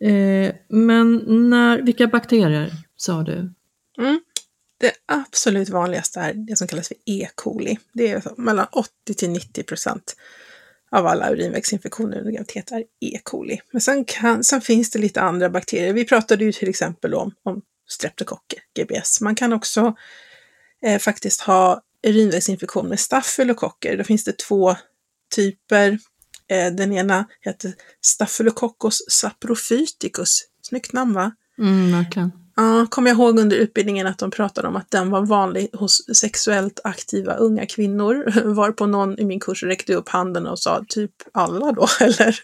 Eh, 0.00 0.54
men 0.68 1.22
när, 1.50 1.82
vilka 1.82 2.06
bakterier 2.06 2.72
sa 2.96 3.22
du? 3.22 3.52
Mm. 3.98 4.20
Det 4.78 4.92
absolut 5.06 5.68
vanligaste 5.68 6.20
är 6.20 6.34
det 6.34 6.56
som 6.56 6.68
kallas 6.68 6.88
för 6.88 6.96
E. 7.04 7.28
coli. 7.34 7.78
Det 7.92 8.10
är 8.10 8.14
alltså 8.14 8.34
mellan 8.36 8.66
80 8.72 9.14
till 9.16 9.30
90 9.30 9.62
procent 9.62 10.16
av 10.90 11.06
alla 11.06 11.30
urinvägsinfektioner 11.30 12.18
under 12.18 12.32
graviditet 12.32 12.72
är 12.72 12.84
E. 13.00 13.18
coli. 13.22 13.60
Men 13.70 13.80
sen, 13.80 14.04
kan, 14.04 14.44
sen 14.44 14.60
finns 14.60 14.90
det 14.90 14.98
lite 14.98 15.20
andra 15.20 15.50
bakterier. 15.50 15.92
Vi 15.92 16.04
pratade 16.04 16.44
ju 16.44 16.52
till 16.52 16.68
exempel 16.68 17.14
om, 17.14 17.34
om 17.42 17.62
streptokocker, 17.88 18.58
GBS. 18.74 19.20
Man 19.20 19.34
kan 19.34 19.52
också 19.52 19.94
eh, 20.82 20.98
faktiskt 20.98 21.40
ha 21.40 21.82
urinvägsinfektion 22.02 22.88
med 22.88 23.00
stafylokocker. 23.00 23.96
Då 23.96 24.04
finns 24.04 24.24
det 24.24 24.38
två 24.38 24.76
typer. 25.34 25.98
Eh, 26.50 26.72
den 26.72 26.92
ena 26.92 27.24
heter 27.40 27.74
Staphylococcus 28.00 28.98
saprophyticus. 29.08 30.40
Snyggt 30.62 30.92
namn 30.92 31.14
va? 31.14 31.32
Mm, 31.58 31.92
verkligen. 31.92 32.32
Ja, 32.56 32.86
kommer 32.90 33.10
jag 33.10 33.16
ihåg 33.16 33.38
under 33.38 33.56
utbildningen 33.56 34.06
att 34.06 34.18
de 34.18 34.30
pratade 34.30 34.68
om 34.68 34.76
att 34.76 34.90
den 34.90 35.10
var 35.10 35.26
vanlig 35.26 35.68
hos 35.72 36.16
sexuellt 36.16 36.80
aktiva 36.84 37.34
unga 37.34 37.66
kvinnor. 37.66 38.44
Var 38.54 38.72
på 38.72 38.86
någon 38.86 39.18
i 39.18 39.24
min 39.24 39.40
kurs 39.40 39.62
räckte 39.62 39.94
upp 39.94 40.08
handen 40.08 40.46
och 40.46 40.58
sa 40.58 40.84
typ 40.88 41.12
alla 41.32 41.72
då, 41.72 41.88
eller? 42.00 42.38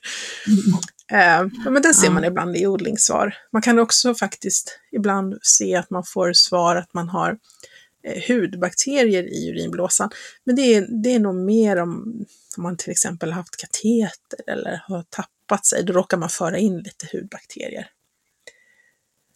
Eh, 1.13 1.49
ja, 1.65 1.71
men 1.71 1.83
den 1.83 1.95
ser 1.95 2.11
man 2.11 2.25
ibland 2.25 2.57
i 2.57 2.67
odlingssvar. 2.67 3.35
Man 3.53 3.63
kan 3.63 3.79
också 3.79 4.15
faktiskt 4.15 4.79
ibland 4.93 5.39
se 5.43 5.77
att 5.77 5.91
man 5.91 6.05
får 6.05 6.33
svar 6.33 6.77
att 6.77 6.95
man 6.95 7.09
har 7.09 7.31
eh, 7.31 7.37
Eh, 8.03 8.23
hudbakterier 8.29 9.23
i 9.23 9.51
urinblåsan. 9.51 10.11
Men 10.45 10.57
det 10.57 10.63
är, 10.63 10.87
det 11.03 11.15
är 11.15 11.21
nog 11.21 11.35
mer 11.35 11.77
om, 11.77 12.25
om 12.57 12.63
man 12.63 12.77
till 12.77 12.91
exempel 12.91 13.33
haft 13.33 13.57
kateter 13.57 14.41
eller 14.47 14.83
har 14.87 15.03
tappat 15.03 15.67
sig, 15.67 15.85
då 15.85 15.93
råkar 15.93 16.17
man 16.17 16.29
föra 16.29 16.59
in 16.59 16.79
lite 16.79 17.09
hudbakterier. 17.13 17.91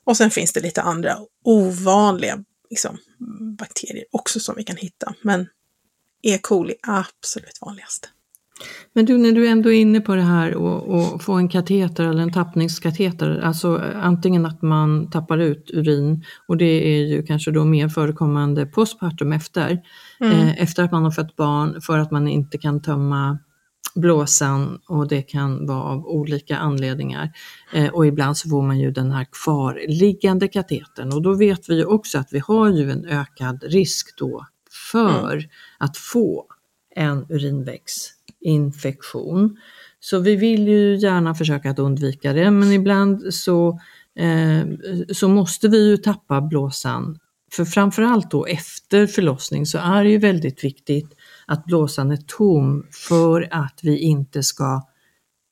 Och 0.04 0.16
sen 0.16 0.30
finns 0.30 0.52
det 0.52 0.60
lite 0.60 0.82
andra 0.82 1.18
ovanliga 1.44 2.44
liksom, 2.70 2.98
bakterier 3.58 4.04
också 4.10 4.40
som 4.40 4.54
vi 4.56 4.64
kan 4.64 4.76
hitta. 4.76 5.14
Men 5.22 5.48
E. 6.22 6.38
coli 6.42 6.74
är 6.82 7.06
absolut 7.18 7.58
vanligast. 7.60 8.08
Men 8.92 9.04
du, 9.04 9.18
när 9.18 9.32
du 9.32 9.48
ändå 9.48 9.72
är 9.72 9.80
inne 9.80 10.00
på 10.00 10.14
det 10.14 10.22
här 10.22 10.54
och, 10.54 10.82
och 10.82 11.22
få 11.22 11.32
en 11.32 11.48
kateter 11.48 12.04
eller 12.04 12.22
en 12.22 12.32
tappningskateter, 12.32 13.40
alltså 13.44 13.82
antingen 13.94 14.46
att 14.46 14.62
man 14.62 15.10
tappar 15.10 15.38
ut 15.38 15.70
urin 15.74 16.24
och 16.48 16.56
det 16.56 16.96
är 16.96 17.06
ju 17.06 17.22
kanske 17.22 17.50
då 17.50 17.64
mer 17.64 17.88
förekommande 17.88 18.66
postpartum 18.66 19.32
efter, 19.32 19.82
Mm. 20.20 20.32
eh, 20.32 20.62
efter 20.62 20.82
att 20.84 20.92
man 20.92 21.04
har 21.04 21.10
fött 21.10 21.36
barn 21.36 21.80
för 21.80 21.98
att 21.98 22.10
man 22.10 22.28
inte 22.28 22.58
kan 22.58 22.82
tömma 22.82 23.38
blåsan 23.94 24.78
och 24.88 25.08
det 25.08 25.22
kan 25.22 25.66
vara 25.66 25.82
av 25.82 26.06
olika 26.06 26.56
anledningar. 26.56 27.30
Eh, 27.72 27.88
och 27.88 28.06
ibland 28.06 28.36
så 28.36 28.48
får 28.48 28.62
man 28.62 28.78
ju 28.78 28.90
den 28.90 29.10
här 29.10 29.26
kvarliggande 29.44 30.48
katetern 30.48 31.12
och 31.12 31.22
då 31.22 31.34
vet 31.34 31.68
vi 31.68 31.74
ju 31.74 31.84
också 31.84 32.18
att 32.18 32.28
vi 32.32 32.38
har 32.38 32.70
ju 32.70 32.90
en 32.90 33.04
ökad 33.04 33.62
risk 33.62 34.18
då 34.18 34.46
för 34.92 35.44
att 35.78 35.96
få 35.96 36.46
en 36.94 37.26
urinvägsinfektion 37.28 38.15
infektion. 38.40 39.56
Så 40.00 40.18
vi 40.18 40.36
vill 40.36 40.68
ju 40.68 40.96
gärna 40.96 41.34
försöka 41.34 41.70
att 41.70 41.78
undvika 41.78 42.32
det, 42.32 42.50
men 42.50 42.72
ibland 42.72 43.34
så, 43.34 43.80
eh, 44.18 44.66
så 45.12 45.28
måste 45.28 45.68
vi 45.68 45.90
ju 45.90 45.96
tappa 45.96 46.40
blåsan. 46.40 47.18
För 47.52 47.64
framförallt 47.64 48.30
då 48.30 48.46
efter 48.46 49.06
förlossning 49.06 49.66
så 49.66 49.78
är 49.78 50.04
det 50.04 50.10
ju 50.10 50.18
väldigt 50.18 50.64
viktigt 50.64 51.16
att 51.46 51.64
blåsan 51.64 52.10
är 52.10 52.18
tom 52.26 52.86
för 53.08 53.48
att 53.50 53.80
vi 53.82 53.98
inte 53.98 54.42
ska 54.42 54.82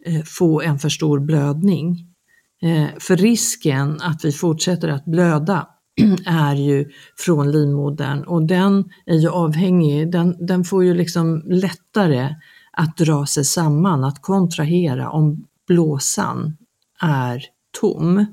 eh, 0.06 0.22
få 0.24 0.60
en 0.60 0.78
för 0.78 0.88
stor 0.88 1.20
blödning. 1.20 2.14
Eh, 2.62 2.88
för 2.98 3.16
risken 3.16 4.00
att 4.00 4.24
vi 4.24 4.32
fortsätter 4.32 4.88
att 4.88 5.04
blöda 5.04 5.68
är 6.26 6.54
ju 6.54 6.90
från 7.16 7.50
livmodern 7.52 8.24
och 8.24 8.42
den 8.42 8.84
är 9.06 9.16
ju 9.16 9.28
avhängig, 9.28 10.12
den, 10.12 10.46
den 10.46 10.64
får 10.64 10.84
ju 10.84 10.94
liksom 10.94 11.42
lättare 11.46 12.34
att 12.76 12.96
dra 12.96 13.26
sig 13.26 13.44
samman, 13.44 14.04
att 14.04 14.22
kontrahera 14.22 15.10
om 15.10 15.46
blåsan 15.66 16.56
är 17.00 17.44
tom. 17.80 18.26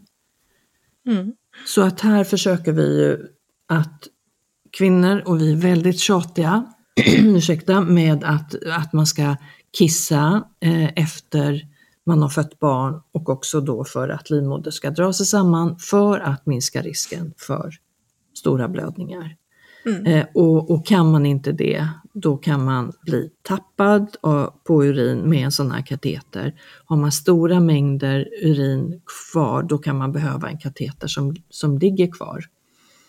Mm. 1.07 1.33
Så 1.65 1.81
att 1.81 2.01
här 2.01 2.23
försöker 2.23 2.71
vi 2.71 2.99
ju 3.01 3.27
att 3.67 4.07
kvinnor, 4.71 5.23
och 5.25 5.41
vi 5.41 5.51
är 5.51 5.55
väldigt 5.55 5.99
tjatiga, 5.99 6.65
ursäkta, 7.17 7.81
med 7.81 8.23
att, 8.23 8.55
att 8.67 8.93
man 8.93 9.05
ska 9.05 9.35
kissa 9.77 10.43
eh, 10.59 10.89
efter 10.95 11.67
man 12.05 12.21
har 12.21 12.29
fött 12.29 12.59
barn 12.59 13.01
och 13.11 13.29
också 13.29 13.61
då 13.61 13.83
för 13.83 14.09
att 14.09 14.29
livmodern 14.29 14.71
ska 14.71 14.89
dra 14.89 15.13
sig 15.13 15.25
samman 15.25 15.79
för 15.79 16.19
att 16.19 16.45
minska 16.45 16.81
risken 16.81 17.33
för 17.37 17.73
stora 18.33 18.67
blödningar. 18.67 19.35
Mm. 19.85 20.05
Eh, 20.05 20.25
och, 20.33 20.71
och, 20.71 20.85
kan 20.85 21.11
man 21.11 21.25
inte 21.25 21.51
det, 21.51 21.87
då 22.13 22.37
kan 22.37 22.65
man 22.65 22.91
bli 23.01 23.29
tappad 23.41 24.15
på 24.63 24.85
urin 24.85 25.17
med 25.17 25.45
en 25.45 25.51
sån 25.51 25.71
här 25.71 25.81
kateter. 25.81 26.53
Har 26.85 26.97
man 26.97 27.11
stora 27.11 27.59
mängder 27.59 28.29
urin 28.41 29.01
kvar, 29.31 29.63
då 29.63 29.77
kan 29.77 29.97
man 29.97 30.11
behöva 30.11 30.49
en 30.49 30.57
kateter 30.57 31.07
som, 31.07 31.35
som 31.49 31.77
ligger 31.77 32.11
kvar 32.11 32.45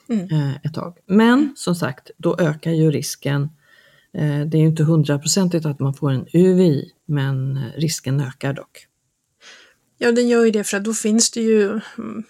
Mm. 0.08 0.30
eh, 0.30 0.56
ett 0.62 0.74
tag. 0.74 0.98
Men 1.06 1.52
som 1.56 1.74
sagt, 1.74 2.10
då 2.18 2.36
ökar 2.38 2.70
ju 2.70 2.90
risken. 2.90 3.42
Eh, 4.14 4.40
det 4.46 4.56
är 4.56 4.60
ju 4.60 4.66
inte 4.66 4.84
hundraprocentigt 4.84 5.66
att 5.66 5.80
man 5.80 5.94
får 5.94 6.10
en 6.10 6.26
UVI, 6.32 6.92
men 7.06 7.60
risken 7.76 8.20
ökar 8.20 8.52
dock. 8.52 8.86
Ja, 9.98 10.12
den 10.12 10.28
gör 10.28 10.44
ju 10.44 10.50
det 10.50 10.64
för 10.64 10.76
att 10.76 10.84
då 10.84 10.94
finns 10.94 11.30
det 11.30 11.40
ju 11.40 11.80
mm, 11.98 12.24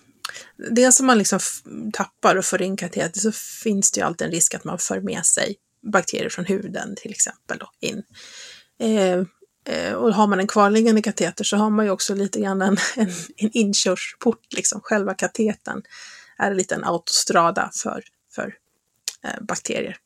Dels 0.70 1.00
om 1.00 1.06
man 1.06 1.18
liksom 1.18 1.38
tappar 1.92 2.37
och 2.37 2.44
får 2.44 2.62
in 2.62 2.76
kateter 2.76 3.20
så 3.20 3.32
finns 3.32 3.92
det 3.92 4.00
ju 4.00 4.06
alltid 4.06 4.26
en 4.26 4.32
risk 4.32 4.54
att 4.54 4.64
man 4.64 4.78
för 4.78 5.00
med 5.00 5.26
sig 5.26 5.56
bakterier 5.92 6.28
från 6.28 6.44
huden 6.44 6.94
till 6.96 7.11
exempel 7.11 7.58
då, 7.58 7.70
in. 7.80 8.02
Eh, 8.80 9.18
eh, 9.76 9.92
och 9.92 10.14
har 10.14 10.26
man 10.26 10.40
en 10.40 10.46
kvarliggande 10.46 11.02
kateter 11.02 11.44
så 11.44 11.56
har 11.56 11.70
man 11.70 11.85
ju 11.85 11.90
också 11.90 12.14
lite 12.14 12.40
grann 12.40 12.62
en, 12.62 12.76
en, 12.96 13.11
en 13.37 13.50
inkörsport, 13.52 14.52
liksom. 14.52 14.80
Själva 14.80 15.14
katetern 15.14 15.82
är 16.38 16.50
en 16.50 16.56
liten 16.56 16.85
autostrada 16.85 17.70
för, 17.82 18.04
för 18.35 18.54
eh, 19.24 19.42
bakterier. 19.42 19.96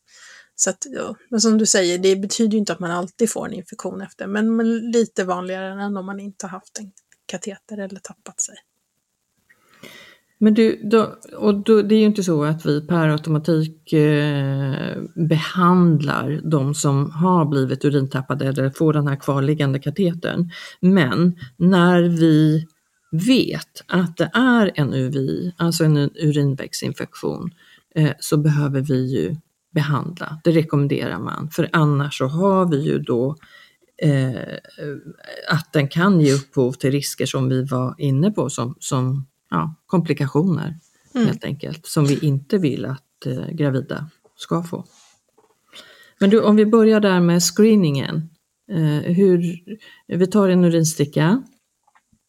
Så 0.54 0.70
att, 0.70 0.86
ja, 0.86 1.16
men 1.30 1.40
som 1.40 1.58
du 1.58 1.66
säger, 1.66 1.98
det 1.98 2.16
betyder 2.16 2.52
ju 2.52 2.58
inte 2.58 2.72
att 2.72 2.80
man 2.80 2.90
alltid 2.90 3.30
får 3.30 3.46
en 3.46 3.52
infektion 3.52 4.00
efter, 4.00 4.26
men, 4.26 4.56
men 4.56 4.90
lite 4.90 5.24
vanligare 5.24 5.82
än 5.82 5.96
om 5.96 6.06
man 6.06 6.20
inte 6.20 6.46
haft 6.46 6.78
en 6.78 6.92
kateter 7.26 7.78
eller 7.78 8.00
tappat 8.00 8.40
sig. 8.40 8.56
Men 10.38 10.54
du, 10.54 10.80
då, 10.90 11.16
och 11.36 11.54
då, 11.54 11.82
det 11.82 11.94
är 11.94 11.98
ju 11.98 12.04
inte 12.06 12.22
så 12.22 12.44
att 12.44 12.66
vi 12.66 12.80
per 12.80 13.08
automatik 13.08 13.92
eh, 13.92 14.96
behandlar 15.14 16.40
de 16.44 16.74
som 16.74 17.10
har 17.10 17.44
blivit 17.44 17.84
urintappade 17.84 18.48
eller 18.48 18.70
får 18.70 18.92
den 18.92 19.08
här 19.08 19.16
kvarliggande 19.16 19.78
katetern. 19.78 20.50
Men 20.80 21.38
när 21.56 22.02
vi 22.02 22.66
vet 23.10 23.82
att 23.86 24.16
det 24.16 24.30
är 24.34 24.72
en 24.74 24.94
UVI, 24.94 25.54
alltså 25.56 25.84
en 25.84 25.96
urinvägsinfektion, 25.96 27.50
eh, 27.94 28.12
så 28.18 28.36
behöver 28.36 28.80
vi 28.80 29.06
ju 29.06 29.36
behandla. 29.74 30.40
Det 30.44 30.50
rekommenderar 30.50 31.18
man, 31.18 31.50
för 31.50 31.68
annars 31.72 32.18
så 32.18 32.26
har 32.26 32.66
vi 32.66 32.76
ju 32.76 32.98
då 32.98 33.36
eh, 34.02 34.56
att 35.48 35.72
den 35.72 35.88
kan 35.88 36.20
ge 36.20 36.34
upphov 36.34 36.72
till 36.72 36.90
risker 36.90 37.26
som 37.26 37.48
vi 37.48 37.64
var 37.64 37.94
inne 37.98 38.30
på 38.30 38.50
som, 38.50 38.74
som 38.78 39.26
ja, 39.50 39.74
komplikationer 39.86 40.78
mm. 41.14 41.26
helt 41.26 41.44
enkelt, 41.44 41.86
som 41.86 42.06
vi 42.06 42.18
inte 42.18 42.58
vill 42.58 42.84
att 42.84 43.26
eh, 43.26 43.48
gravida 43.48 44.10
ska 44.36 44.62
få. 44.62 44.84
Men 46.18 46.30
du, 46.30 46.40
om 46.40 46.56
vi 46.56 46.66
börjar 46.66 47.00
där 47.00 47.20
med 47.20 47.42
screeningen. 47.42 48.30
Eh, 48.70 49.12
hur, 49.14 49.60
vi 50.06 50.26
tar 50.26 50.48
en 50.48 50.64
urinsticka. 50.64 51.42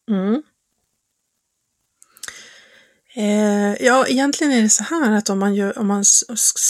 Mm. 0.10 0.43
Eh, 3.15 3.86
ja, 3.86 4.08
egentligen 4.08 4.53
är 4.53 4.62
det 4.62 4.69
så 4.69 4.84
här 4.84 5.12
att 5.12 5.30
om 5.30 5.39
man, 5.39 5.56
gör, 5.56 5.80
om 5.80 5.88
man 5.88 6.03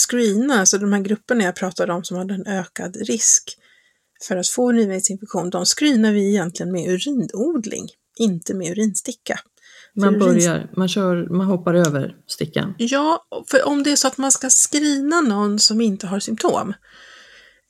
screenar, 0.08 0.58
alltså 0.58 0.78
de 0.78 0.92
här 0.92 1.00
grupperna 1.00 1.44
jag 1.44 1.56
pratade 1.56 1.92
om 1.92 2.04
som 2.04 2.16
hade 2.16 2.34
en 2.34 2.46
ökad 2.46 2.96
risk 2.96 3.58
för 4.28 4.36
att 4.36 4.48
få 4.48 4.72
urinvägsinfektion, 4.72 5.50
de 5.50 5.64
screenar 5.64 6.12
vi 6.12 6.28
egentligen 6.28 6.72
med 6.72 6.90
urinodling, 6.90 7.88
inte 8.18 8.54
med 8.54 8.70
urinsticka. 8.70 9.40
Man 9.98 10.18
börjar, 10.18 10.70
man, 10.76 10.88
kör, 10.88 11.28
man 11.30 11.46
hoppar 11.46 11.74
över 11.74 12.16
stickan? 12.26 12.74
Ja, 12.78 13.26
för 13.50 13.66
om 13.66 13.82
det 13.82 13.92
är 13.92 13.96
så 13.96 14.08
att 14.08 14.18
man 14.18 14.32
ska 14.32 14.50
screena 14.50 15.20
någon 15.20 15.58
som 15.58 15.80
inte 15.80 16.06
har 16.06 16.20
symptom 16.20 16.74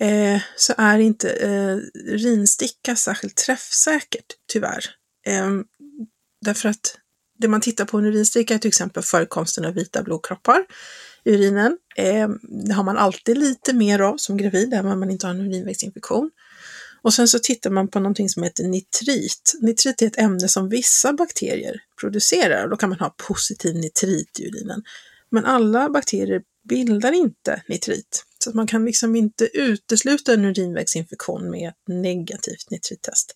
eh, 0.01 0.41
så 0.57 0.75
är 0.79 0.99
inte 0.99 1.31
eh, 1.31 1.77
urinsticka 2.13 2.97
särskilt 2.97 3.37
träffsäkert, 3.37 4.27
tyvärr. 4.53 4.85
Eh, 5.27 5.49
därför 6.45 6.69
att 6.69 6.99
det 7.39 7.49
man 7.49 7.61
tittar 7.61 7.85
på 7.85 7.99
en 7.99 8.05
urinsticka 8.05 8.55
är 8.55 8.59
till 8.59 8.69
exempel 8.69 9.03
förekomsten 9.03 9.65
av 9.65 9.75
vita 9.75 10.03
blodkroppar 10.03 10.65
i 11.25 11.35
urinen. 11.35 11.79
Eh, 11.97 12.29
det 12.67 12.73
har 12.73 12.85
man 12.85 12.97
alltid 12.97 13.39
lite 13.39 13.73
mer 13.73 13.99
av 14.01 14.17
som 14.17 14.37
gravid, 14.37 14.75
även 14.75 14.93
om 14.93 15.01
man 15.01 15.11
inte 15.11 15.27
har 15.27 15.35
en 15.35 15.41
urinvägsinfektion. 15.41 16.31
Och 17.03 17.15
sen 17.15 17.29
så 17.29 17.39
tittar 17.39 17.71
man 17.71 17.89
på 17.89 18.01
någonting 18.01 18.29
som 18.29 18.43
heter 18.43 18.65
nitrit. 18.65 19.53
Nitrit 19.61 20.03
är 20.03 20.07
ett 20.07 20.19
ämne 20.19 20.49
som 20.49 20.69
vissa 20.69 21.13
bakterier 21.13 21.81
producerar 22.01 22.65
och 22.65 22.71
då 22.71 22.77
kan 22.77 22.89
man 22.89 22.99
ha 22.99 23.15
positiv 23.29 23.75
nitrit 23.75 24.41
i 24.41 24.49
urinen. 24.49 24.83
Men 25.31 25.45
alla 25.45 25.89
bakterier 25.91 26.43
bildar 26.69 27.13
inte 27.13 27.63
nitrit. 27.69 28.25
Så 28.45 28.51
man 28.53 28.67
kan 28.67 28.85
liksom 28.85 29.17
inte 29.17 29.49
utesluta 29.53 30.35
en 30.35 30.45
urinvägsinfektion 30.45 31.51
med 31.51 31.69
ett 31.69 31.89
negativt 31.89 32.71
nitrittest. 32.71 33.35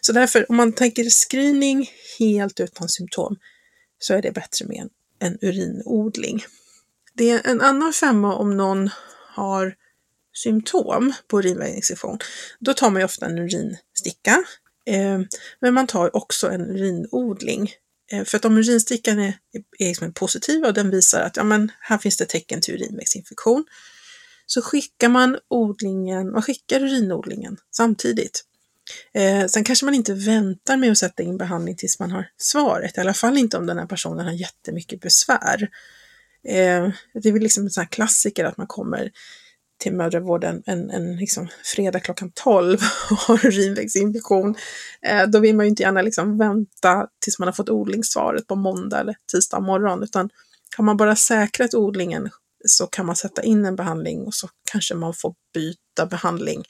Så 0.00 0.12
därför, 0.12 0.50
om 0.50 0.56
man 0.56 0.72
tänker 0.72 1.10
screening 1.10 1.90
helt 2.18 2.60
utan 2.60 2.88
symptom, 2.88 3.36
så 3.98 4.14
är 4.14 4.22
det 4.22 4.32
bättre 4.32 4.66
med 4.66 4.76
en, 4.76 4.90
en 5.18 5.38
urinodling. 5.40 6.44
Det 7.14 7.30
är 7.30 7.46
en 7.46 7.60
annan 7.60 7.92
femma 7.92 8.34
om 8.34 8.56
någon 8.56 8.90
har 9.34 9.74
symptom 10.32 11.12
på 11.28 11.38
urinvägsinfektion, 11.38 12.18
då 12.60 12.74
tar 12.74 12.90
man 12.90 13.00
ju 13.00 13.04
ofta 13.04 13.26
en 13.26 13.38
urinsticka. 13.38 14.44
Eh, 14.86 15.20
men 15.60 15.74
man 15.74 15.86
tar 15.86 16.16
också 16.16 16.50
en 16.50 16.70
urinodling. 16.70 17.70
Eh, 18.12 18.24
för 18.24 18.36
att 18.36 18.44
om 18.44 18.58
urinstickan 18.58 19.18
är, 19.18 19.34
är 19.78 19.88
liksom 19.88 20.12
positiv 20.12 20.64
och 20.64 20.74
den 20.74 20.90
visar 20.90 21.20
att 21.20 21.36
ja, 21.36 21.44
men 21.44 21.72
här 21.80 21.98
finns 21.98 22.16
det 22.16 22.26
tecken 22.26 22.60
till 22.60 22.74
urinvägsinfektion, 22.74 23.64
så 24.46 24.62
skickar 24.62 25.08
man 25.08 25.38
odlingen, 25.48 26.32
man 26.32 26.42
skickar 26.42 26.80
urinodlingen 26.82 27.56
samtidigt. 27.76 28.44
Eh, 29.14 29.46
sen 29.46 29.64
kanske 29.64 29.84
man 29.84 29.94
inte 29.94 30.14
väntar 30.14 30.76
med 30.76 30.92
att 30.92 30.98
sätta 30.98 31.22
in 31.22 31.38
behandling 31.38 31.76
tills 31.76 31.98
man 31.98 32.10
har 32.10 32.28
svaret, 32.36 32.96
i 32.96 33.00
alla 33.00 33.14
fall 33.14 33.38
inte 33.38 33.56
om 33.56 33.66
den 33.66 33.78
här 33.78 33.86
personen 33.86 34.26
har 34.26 34.32
jättemycket 34.32 35.00
besvär. 35.00 35.68
Eh, 36.48 36.90
det 37.14 37.28
är 37.28 37.32
väl 37.32 37.42
liksom 37.42 37.64
en 37.64 37.70
sån 37.70 37.82
här 37.82 37.90
klassiker 37.90 38.44
att 38.44 38.56
man 38.56 38.66
kommer 38.66 39.10
till 39.80 39.94
mödravården 39.94 40.62
en, 40.66 40.90
en 40.90 41.16
liksom 41.16 41.48
fredag 41.64 42.00
klockan 42.00 42.32
12 42.34 42.78
och 43.10 43.16
har 43.26 43.46
urinvägsinfektion, 43.46 44.54
eh, 45.02 45.26
då 45.26 45.38
vill 45.38 45.56
man 45.56 45.66
ju 45.66 45.70
inte 45.70 45.82
gärna 45.82 46.02
liksom 46.02 46.38
vänta 46.38 47.06
tills 47.18 47.38
man 47.38 47.48
har 47.48 47.52
fått 47.52 47.68
odlingssvaret 47.68 48.46
på 48.46 48.56
måndag 48.56 49.00
eller 49.00 49.16
tisdag 49.32 49.60
morgon, 49.60 50.02
utan 50.02 50.30
har 50.76 50.84
man 50.84 50.96
bara 50.96 51.16
säkrat 51.16 51.74
odlingen 51.74 52.30
så 52.64 52.86
kan 52.86 53.06
man 53.06 53.16
sätta 53.16 53.42
in 53.42 53.64
en 53.64 53.76
behandling 53.76 54.26
och 54.26 54.34
så 54.34 54.48
kanske 54.72 54.94
man 54.94 55.14
får 55.14 55.34
byta 55.54 56.06
behandling 56.06 56.64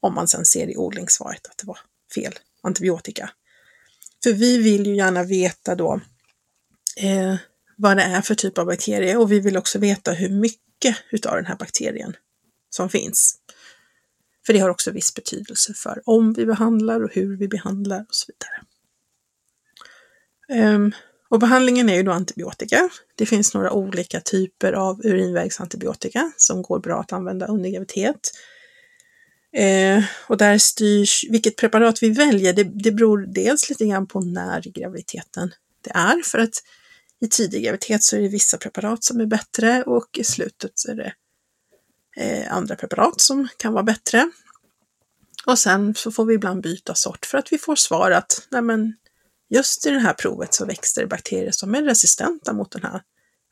om 0.00 0.14
man 0.14 0.28
sen 0.28 0.44
ser 0.44 0.70
i 0.70 0.76
odlingssvaret 0.76 1.46
att 1.46 1.58
det 1.58 1.66
var 1.66 1.78
fel 2.14 2.32
antibiotika. 2.62 3.30
För 4.22 4.32
vi 4.32 4.58
vill 4.58 4.86
ju 4.86 4.96
gärna 4.96 5.22
veta 5.22 5.74
då 5.74 6.00
eh, 6.96 7.36
vad 7.76 7.96
det 7.96 8.02
är 8.02 8.22
för 8.22 8.34
typ 8.34 8.58
av 8.58 8.66
bakterie 8.66 9.16
och 9.16 9.32
vi 9.32 9.40
vill 9.40 9.56
också 9.56 9.78
veta 9.78 10.12
hur 10.12 10.28
mycket 10.28 10.65
mycket 10.76 11.04
utav 11.10 11.36
den 11.36 11.46
här 11.46 11.56
bakterien 11.56 12.16
som 12.70 12.88
finns. 12.88 13.38
För 14.46 14.52
det 14.52 14.58
har 14.58 14.70
också 14.70 14.90
viss 14.90 15.14
betydelse 15.14 15.74
för 15.74 16.02
om 16.04 16.32
vi 16.32 16.46
behandlar 16.46 17.04
och 17.04 17.10
hur 17.12 17.36
vi 17.36 17.48
behandlar 17.48 18.00
och 18.00 18.14
så 18.14 18.32
vidare. 18.32 18.62
Um, 20.74 20.92
och 21.28 21.40
behandlingen 21.40 21.88
är 21.88 21.94
ju 21.94 22.02
då 22.02 22.12
antibiotika. 22.12 22.88
Det 23.14 23.26
finns 23.26 23.54
några 23.54 23.72
olika 23.72 24.20
typer 24.20 24.72
av 24.72 25.00
urinvägsantibiotika 25.06 26.32
som 26.36 26.62
går 26.62 26.78
bra 26.78 27.00
att 27.00 27.12
använda 27.12 27.46
under 27.46 27.70
graviditet. 27.70 28.30
Eh, 29.52 30.04
och 30.28 30.36
där 30.36 30.58
styrs 30.58 31.24
vilket 31.30 31.56
preparat 31.56 32.02
vi 32.02 32.10
väljer. 32.10 32.52
Det, 32.52 32.64
det 32.64 32.92
beror 32.92 33.18
dels 33.18 33.68
lite 33.68 33.86
grann 33.86 34.06
på 34.06 34.20
när 34.20 34.66
i 34.68 34.70
graviditeten 34.70 35.54
det 35.84 35.90
är. 35.94 36.22
För 36.22 36.38
att 36.38 36.62
i 37.20 37.28
tidig 37.28 37.64
graviditet 37.64 38.02
så 38.04 38.16
är 38.16 38.20
det 38.20 38.28
vissa 38.28 38.58
preparat 38.58 39.04
som 39.04 39.20
är 39.20 39.26
bättre 39.26 39.82
och 39.82 40.18
i 40.18 40.24
slutet 40.24 40.72
så 40.74 40.90
är 40.90 40.94
det 40.94 41.14
eh, 42.16 42.52
andra 42.52 42.76
preparat 42.76 43.20
som 43.20 43.48
kan 43.56 43.72
vara 43.72 43.82
bättre. 43.82 44.30
Och 45.46 45.58
sen 45.58 45.94
så 45.94 46.10
får 46.10 46.24
vi 46.24 46.34
ibland 46.34 46.62
byta 46.62 46.94
sort 46.94 47.26
för 47.26 47.38
att 47.38 47.52
vi 47.52 47.58
får 47.58 47.76
svar 47.76 48.10
att 48.10 48.46
nej 48.50 48.62
men, 48.62 48.94
just 49.48 49.86
i 49.86 49.90
det 49.90 49.98
här 49.98 50.12
provet 50.12 50.54
så 50.54 50.66
växte 50.66 51.00
det 51.00 51.06
bakterier 51.06 51.52
som 51.52 51.74
är 51.74 51.82
resistenta 51.82 52.52
mot 52.52 52.72
den 52.72 52.82
här 52.82 53.02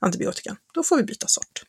antibiotikan. 0.01 0.57
Då 0.75 0.83
får 0.83 0.97
vi 0.97 1.03
byta 1.03 1.27
sort. 1.27 1.63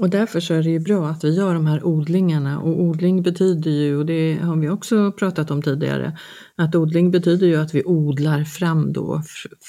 Och 0.00 0.10
därför 0.10 0.40
så 0.40 0.54
är 0.54 0.62
det 0.62 0.70
ju 0.70 0.78
bra 0.78 1.08
att 1.08 1.24
vi 1.24 1.34
gör 1.34 1.54
de 1.54 1.66
här 1.66 1.86
odlingarna 1.86 2.60
och 2.60 2.80
odling 2.80 3.22
betyder 3.22 3.70
ju, 3.70 3.96
och 3.96 4.06
det 4.06 4.38
har 4.42 4.56
vi 4.56 4.68
också 4.68 5.12
pratat 5.12 5.50
om 5.50 5.62
tidigare, 5.62 6.18
att 6.56 6.74
odling 6.74 7.10
betyder 7.10 7.46
ju 7.46 7.56
att 7.56 7.74
vi 7.74 7.84
odlar 7.84 8.44
fram 8.44 8.92
då 8.92 9.22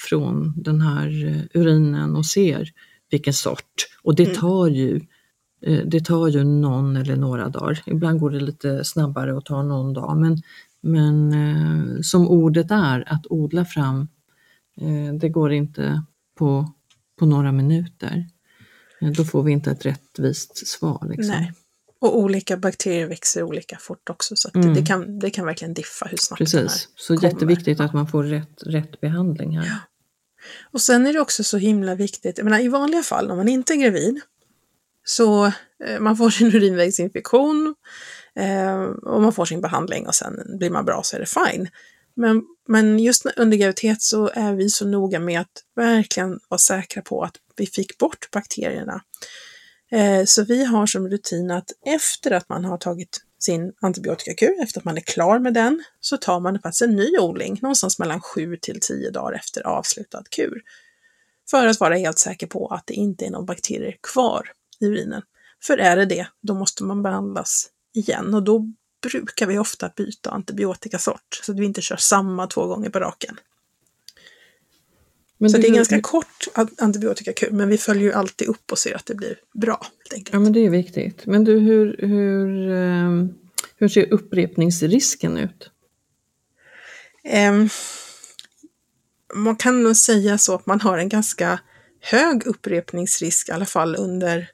från 0.09 0.53
den 0.57 0.81
här 0.81 1.25
eh, 1.25 1.61
urinen 1.61 2.15
och 2.15 2.25
ser 2.25 2.69
vilken 3.11 3.33
sort. 3.33 3.73
Och 4.03 4.15
det 4.15 4.23
mm. 4.25 4.35
tar 4.35 4.67
ju 4.67 5.01
eh, 5.61 5.81
det 5.85 6.05
tar 6.05 6.27
ju 6.27 6.43
någon 6.43 6.95
eller 6.95 7.15
några 7.15 7.49
dagar. 7.49 7.83
Ibland 7.85 8.19
går 8.19 8.31
det 8.31 8.39
lite 8.39 8.83
snabbare 8.83 9.33
och 9.33 9.45
tar 9.45 9.63
någon 9.63 9.93
dag. 9.93 10.17
Men, 10.17 10.37
men 10.81 11.33
eh, 11.33 12.01
som 12.01 12.27
ordet 12.27 12.71
är, 12.71 13.13
att 13.13 13.25
odla 13.29 13.65
fram, 13.65 14.07
det 15.19 15.29
går 15.29 15.51
inte 15.51 16.03
på, 16.37 16.73
på 17.19 17.25
några 17.25 17.51
minuter. 17.51 18.25
Då 18.99 19.23
får 19.23 19.43
vi 19.43 19.51
inte 19.51 19.71
ett 19.71 19.85
rättvist 19.85 20.67
svar. 20.67 21.07
Liksom. 21.09 21.35
Nej. 21.35 21.53
Och 21.99 22.17
olika 22.17 22.57
bakterier 22.57 23.07
växer 23.07 23.43
olika 23.43 23.77
fort 23.77 24.09
också, 24.09 24.35
så 24.35 24.49
mm. 24.53 24.67
det, 24.67 24.79
det, 24.79 24.85
kan, 24.85 25.19
det 25.19 25.29
kan 25.29 25.45
verkligen 25.45 25.73
diffa 25.73 26.05
hur 26.05 26.17
snabbt 26.17 26.37
Precis. 26.37 26.53
det 26.53 26.59
här 26.61 26.77
Så 26.95 27.17
kommer. 27.17 27.33
jätteviktigt 27.33 27.79
att 27.79 27.93
man 27.93 28.07
får 28.07 28.23
rätt, 28.23 28.63
rätt 28.65 29.01
behandling 29.01 29.57
här. 29.57 29.65
Ja. 29.65 29.77
Och 30.71 30.81
sen 30.81 31.07
är 31.07 31.13
det 31.13 31.19
också 31.19 31.43
så 31.43 31.57
himla 31.57 31.95
viktigt, 31.95 32.37
jag 32.37 32.45
menar 32.45 32.59
i 32.59 32.67
vanliga 32.67 33.03
fall 33.03 33.31
om 33.31 33.37
man 33.37 33.47
inte 33.47 33.73
är 33.73 33.75
gravid, 33.75 34.21
så 35.05 35.45
eh, 35.45 35.99
man 35.99 36.17
får 36.17 36.29
sin 36.29 36.47
urinvägsinfektion 36.55 37.75
eh, 38.35 38.81
och 38.83 39.21
man 39.21 39.33
får 39.33 39.45
sin 39.45 39.61
behandling 39.61 40.07
och 40.07 40.15
sen 40.15 40.57
blir 40.59 40.69
man 40.69 40.85
bra 40.85 41.01
så 41.03 41.15
är 41.15 41.19
det 41.19 41.49
fine. 41.51 41.67
Men, 42.15 42.43
men 42.67 42.99
just 42.99 43.25
under 43.37 43.57
graviditet 43.57 44.01
så 44.01 44.29
är 44.33 44.53
vi 44.53 44.69
så 44.69 44.87
noga 44.87 45.19
med 45.19 45.41
att 45.41 45.63
verkligen 45.75 46.39
vara 46.49 46.59
säkra 46.59 47.01
på 47.01 47.23
att 47.23 47.35
vi 47.55 47.65
fick 47.65 47.97
bort 47.97 48.31
bakterierna. 48.31 49.01
Eh, 49.91 50.25
så 50.25 50.43
vi 50.43 50.65
har 50.65 50.85
som 50.85 51.09
rutin 51.09 51.51
att 51.51 51.71
efter 51.85 52.31
att 52.31 52.49
man 52.49 52.65
har 52.65 52.77
tagit 52.77 53.23
sin 53.39 53.73
antibiotikakur, 53.81 54.63
efter 54.63 54.79
att 54.79 54.85
man 54.85 54.97
är 54.97 55.01
klar 55.01 55.39
med 55.39 55.53
den, 55.53 55.83
så 55.99 56.17
tar 56.17 56.39
man 56.39 56.59
faktiskt 56.59 56.81
en 56.81 56.95
ny 56.95 57.17
odling 57.17 57.59
någonstans 57.61 57.99
mellan 57.99 58.21
7 58.21 58.57
till 58.57 58.79
10 58.81 59.11
dagar 59.11 59.33
efter 59.33 59.67
avslutad 59.67 60.23
kur. 60.31 60.61
För 61.49 61.67
att 61.67 61.79
vara 61.79 61.95
helt 61.95 62.19
säker 62.19 62.47
på 62.47 62.67
att 62.67 62.87
det 62.87 62.93
inte 62.93 63.25
är 63.25 63.29
någon 63.29 63.45
bakterier 63.45 63.95
kvar 64.13 64.51
i 64.79 64.85
urinen. 64.85 65.21
För 65.63 65.77
är 65.77 65.97
det 65.97 66.05
det, 66.05 66.27
då 66.41 66.53
måste 66.53 66.83
man 66.83 67.03
behandlas 67.03 67.69
igen 67.93 68.33
och 68.33 68.43
då 68.43 68.65
brukar 69.01 69.47
vi 69.47 69.57
ofta 69.57 69.91
byta 69.95 70.29
antibiotikasort 70.29 71.41
så 71.43 71.51
att 71.51 71.59
vi 71.59 71.65
inte 71.65 71.81
kör 71.81 71.97
samma 71.97 72.47
två 72.47 72.67
gånger 72.67 72.89
på 72.89 72.99
raken. 72.99 73.39
Men 75.37 75.49
så 75.49 75.57
det, 75.57 75.63
det 75.63 75.67
är 75.67 75.75
ganska 75.75 76.01
kort 76.01 76.47
antibiotikakur, 76.77 77.51
men 77.51 77.69
vi 77.69 77.77
följer 77.77 78.03
ju 78.03 78.13
alltid 78.13 78.47
upp 78.47 78.71
och 78.71 78.77
ser 78.77 78.95
att 78.95 79.05
det 79.05 79.15
blir 79.15 79.39
bra. 79.53 79.85
Ja, 80.31 80.39
men 80.39 80.53
det 80.53 80.59
är 80.59 80.69
viktigt. 80.69 81.25
Men 81.25 81.43
du, 81.43 81.59
hur, 81.59 81.95
hur, 81.99 82.71
ehm, 82.71 83.33
hur 83.75 83.87
ser 83.87 84.13
upprepningsrisken 84.13 85.37
ut? 85.37 85.71
Um, 87.49 87.69
man 89.35 89.55
kan 89.55 89.83
nog 89.83 89.95
säga 89.95 90.37
så 90.37 90.55
att 90.55 90.65
man 90.65 90.81
har 90.81 90.97
en 90.97 91.09
ganska 91.09 91.59
hög 92.01 92.47
upprepningsrisk, 92.47 93.49
i 93.49 93.51
alla 93.51 93.65
fall 93.65 93.95
under 93.95 94.49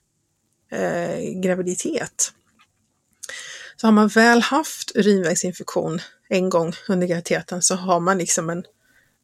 eh, 0.71 1.41
graviditet. 1.41 2.33
Så 3.83 3.87
har 3.87 3.91
man 3.91 4.07
väl 4.07 4.41
haft 4.41 4.91
urinvägsinfektion 4.95 5.99
en 6.29 6.49
gång 6.49 6.73
under 6.87 7.07
graviditeten 7.07 7.61
så 7.61 7.75
har 7.75 7.99
man 7.99 8.17
liksom 8.17 8.49
en, 8.49 8.63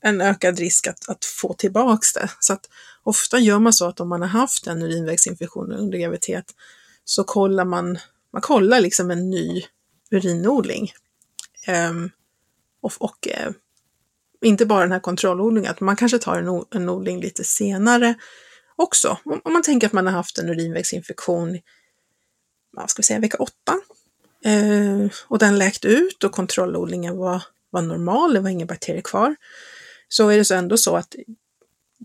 en 0.01 0.21
ökad 0.21 0.59
risk 0.59 0.87
att, 0.87 1.09
att 1.09 1.25
få 1.25 1.53
tillbaks 1.53 2.13
det. 2.13 2.29
Så 2.39 2.53
att 2.53 2.69
ofta 3.03 3.39
gör 3.39 3.59
man 3.59 3.73
så 3.73 3.87
att 3.87 3.99
om 3.99 4.09
man 4.09 4.21
har 4.21 4.27
haft 4.27 4.67
en 4.67 4.81
urinvägsinfektion 4.81 5.71
under 5.71 5.97
graviditet 5.97 6.45
så 7.03 7.23
kollar 7.23 7.65
man, 7.65 7.97
man 8.33 8.41
kollar 8.41 8.79
liksom 8.79 9.11
en 9.11 9.29
ny 9.29 9.63
urinodling. 10.11 10.91
Um, 11.89 12.11
och, 12.81 12.93
och 12.99 13.27
uh, 13.27 13.51
inte 14.41 14.65
bara 14.65 14.81
den 14.81 14.91
här 14.91 14.99
kontrollodlingen, 14.99 15.71
att 15.71 15.79
man 15.79 15.95
kanske 15.95 16.19
tar 16.19 16.35
en, 16.35 16.65
en 16.81 16.89
odling 16.89 17.21
lite 17.21 17.43
senare 17.43 18.15
också. 18.75 19.17
Om, 19.25 19.41
om 19.43 19.53
man 19.53 19.63
tänker 19.63 19.87
att 19.87 19.93
man 19.93 20.05
har 20.05 20.13
haft 20.13 20.37
en 20.37 20.49
urinvägsinfektion, 20.49 21.59
vad 22.71 22.89
ska 22.89 22.99
vi 22.99 23.05
säga, 23.05 23.19
vecka 23.19 23.37
8 23.37 23.53
Eh, 24.45 25.07
och 25.27 25.39
den 25.39 25.57
läkte 25.57 25.87
ut 25.87 26.23
och 26.23 26.31
kontrollodlingen 26.31 27.17
var, 27.17 27.43
var 27.69 27.81
normal, 27.81 28.33
det 28.33 28.39
var 28.39 28.49
inga 28.49 28.65
bakterier 28.65 29.01
kvar. 29.01 29.35
Så 30.07 30.29
är 30.29 30.37
det 30.37 30.45
så 30.45 30.55
ändå 30.55 30.77
så 30.77 30.95
att 30.95 31.15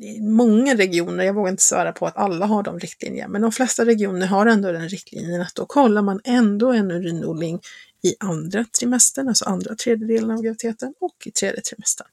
i 0.00 0.20
många 0.20 0.76
regioner, 0.76 1.24
jag 1.24 1.34
vågar 1.34 1.50
inte 1.50 1.62
svära 1.62 1.92
på 1.92 2.06
att 2.06 2.16
alla 2.16 2.46
har 2.46 2.62
de 2.62 2.78
riktlinjerna, 2.78 3.28
men 3.28 3.42
de 3.42 3.52
flesta 3.52 3.84
regioner 3.84 4.26
har 4.26 4.46
ändå 4.46 4.72
den 4.72 4.88
riktlinjen 4.88 5.40
att 5.40 5.54
då 5.54 5.66
kollar 5.66 6.02
man 6.02 6.20
ändå 6.24 6.72
en 6.72 6.90
urinodling 6.90 7.60
i 8.02 8.14
andra 8.20 8.64
trimestern, 8.64 9.28
alltså 9.28 9.44
andra 9.44 9.74
tredjedelen 9.74 10.30
av 10.30 10.42
graviditeten 10.42 10.94
och 11.00 11.16
i 11.24 11.30
tredje 11.30 11.60
trimestern. 11.60 12.06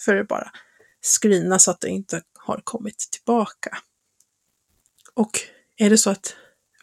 För 0.00 0.16
att 0.16 0.28
bara 0.28 0.50
screena 1.02 1.58
så 1.58 1.70
att 1.70 1.80
det 1.80 1.88
inte 1.88 2.22
har 2.34 2.60
kommit 2.64 2.98
tillbaka. 2.98 3.78
Och 5.14 5.40
är 5.76 5.90
det 5.90 5.98
så 5.98 6.10
att 6.10 6.34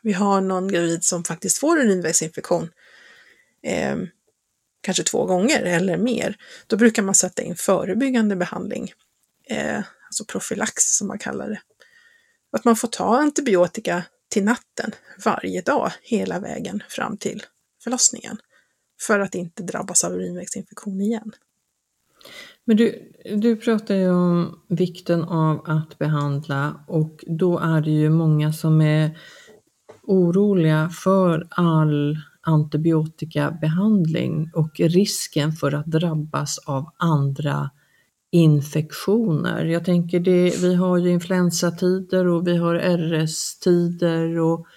vi 0.04 0.14
har 0.14 0.42
någon 0.42 0.68
gravid 0.68 1.04
som 1.04 1.24
faktiskt 1.24 1.58
får 1.58 1.80
urinvägsinfektion 1.80 2.70
eh, 3.64 3.98
kanske 4.82 5.04
två 5.04 5.26
gånger 5.26 5.62
eller 5.62 5.98
mer, 5.98 6.38
då 6.68 6.78
brukar 6.78 7.04
man 7.04 7.16
sätta 7.16 7.42
in 7.42 7.56
förebyggande 7.56 8.36
behandling, 8.36 8.92
eh, 9.50 9.78
alltså 10.06 10.26
profylax 10.28 10.98
som 10.98 11.08
man 11.08 11.20
kallar 11.20 11.50
det. 11.50 11.62
Att 12.52 12.66
man 12.66 12.76
får 12.76 12.88
ta 12.88 13.18
antibiotika 13.18 14.04
till 14.30 14.44
natten 14.44 14.92
varje 15.26 15.62
dag 15.62 15.92
hela 16.02 16.40
vägen 16.40 16.84
fram 16.90 17.18
till 17.18 17.44
förlossningen 17.84 18.38
för 19.02 19.20
att 19.20 19.36
inte 19.36 19.64
drabbas 19.64 20.04
av 20.04 20.14
urinvägsinfektion 20.14 21.02
igen. 21.02 21.32
Men 22.66 22.78
du, 22.78 23.12
du 23.36 23.56
pratar 23.56 23.96
ju 23.96 24.10
om 24.10 24.62
vikten 24.70 25.24
av 25.24 25.64
att 25.66 25.98
behandla 25.98 26.86
och 26.88 27.24
då 27.28 27.60
är 27.60 27.82
det 27.82 27.92
ju 27.92 28.10
många 28.10 28.54
som 28.54 28.82
är 28.82 29.18
oroliga 30.04 30.90
för 30.90 31.48
all 31.50 32.18
antibiotikabehandling 32.42 34.52
och 34.54 34.80
risken 34.80 35.52
för 35.52 35.74
att 35.74 35.86
drabbas 35.86 36.60
av 36.60 36.92
andra 36.98 37.70
infektioner. 38.32 39.66
Jag 39.66 39.86
tänker 39.86 40.20
det, 40.20 40.62
vi 40.62 40.76
har 40.76 40.98
ju 40.98 41.10
influensatider 41.10 42.28
och 42.28 42.48
vi 42.48 42.58
har 42.58 42.76
RS-tider 42.76 44.40
och 44.40 44.68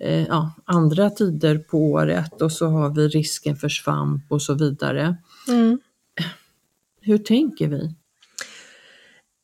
eh, 0.00 0.26
ja, 0.26 0.52
andra 0.64 1.10
tider 1.10 1.58
på 1.58 1.78
året 1.78 2.42
och 2.42 2.52
så 2.52 2.66
har 2.66 2.94
vi 2.94 3.08
risken 3.08 3.56
för 3.56 3.68
svamp 3.68 4.32
och 4.32 4.42
så 4.42 4.54
vidare. 4.54 5.16
Mm. 5.48 5.80
Hur 7.00 7.18
tänker 7.18 7.68
vi? 7.68 7.94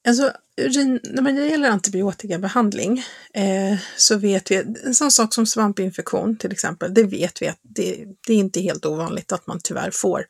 Alltså, 0.08 0.32
när 0.56 1.32
det 1.32 1.46
gäller 1.46 1.70
antibiotikabehandling 1.70 3.02
eh, 3.34 3.78
så 3.96 4.16
vet 4.16 4.50
vi, 4.50 4.56
en 4.84 4.94
sån 4.94 5.10
sak 5.10 5.34
som 5.34 5.46
svampinfektion 5.46 6.36
till 6.36 6.52
exempel, 6.52 6.94
det 6.94 7.02
vet 7.02 7.42
vi 7.42 7.48
att 7.48 7.60
det, 7.62 8.04
det 8.26 8.32
är 8.32 8.36
inte 8.36 8.60
helt 8.60 8.86
ovanligt 8.86 9.32
att 9.32 9.46
man 9.46 9.60
tyvärr 9.64 9.90
får 9.90 10.26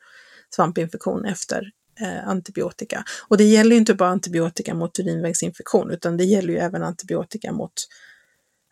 svampinfektion 0.55 1.25
efter 1.25 1.71
eh, 1.99 2.27
antibiotika. 2.27 3.03
Och 3.27 3.37
det 3.37 3.43
gäller 3.43 3.71
ju 3.71 3.77
inte 3.77 3.93
bara 3.93 4.09
antibiotika 4.09 4.73
mot 4.73 4.99
urinvägsinfektion, 4.99 5.91
utan 5.91 6.17
det 6.17 6.23
gäller 6.23 6.53
ju 6.53 6.59
även 6.59 6.83
antibiotika 6.83 7.51
mot 7.51 7.73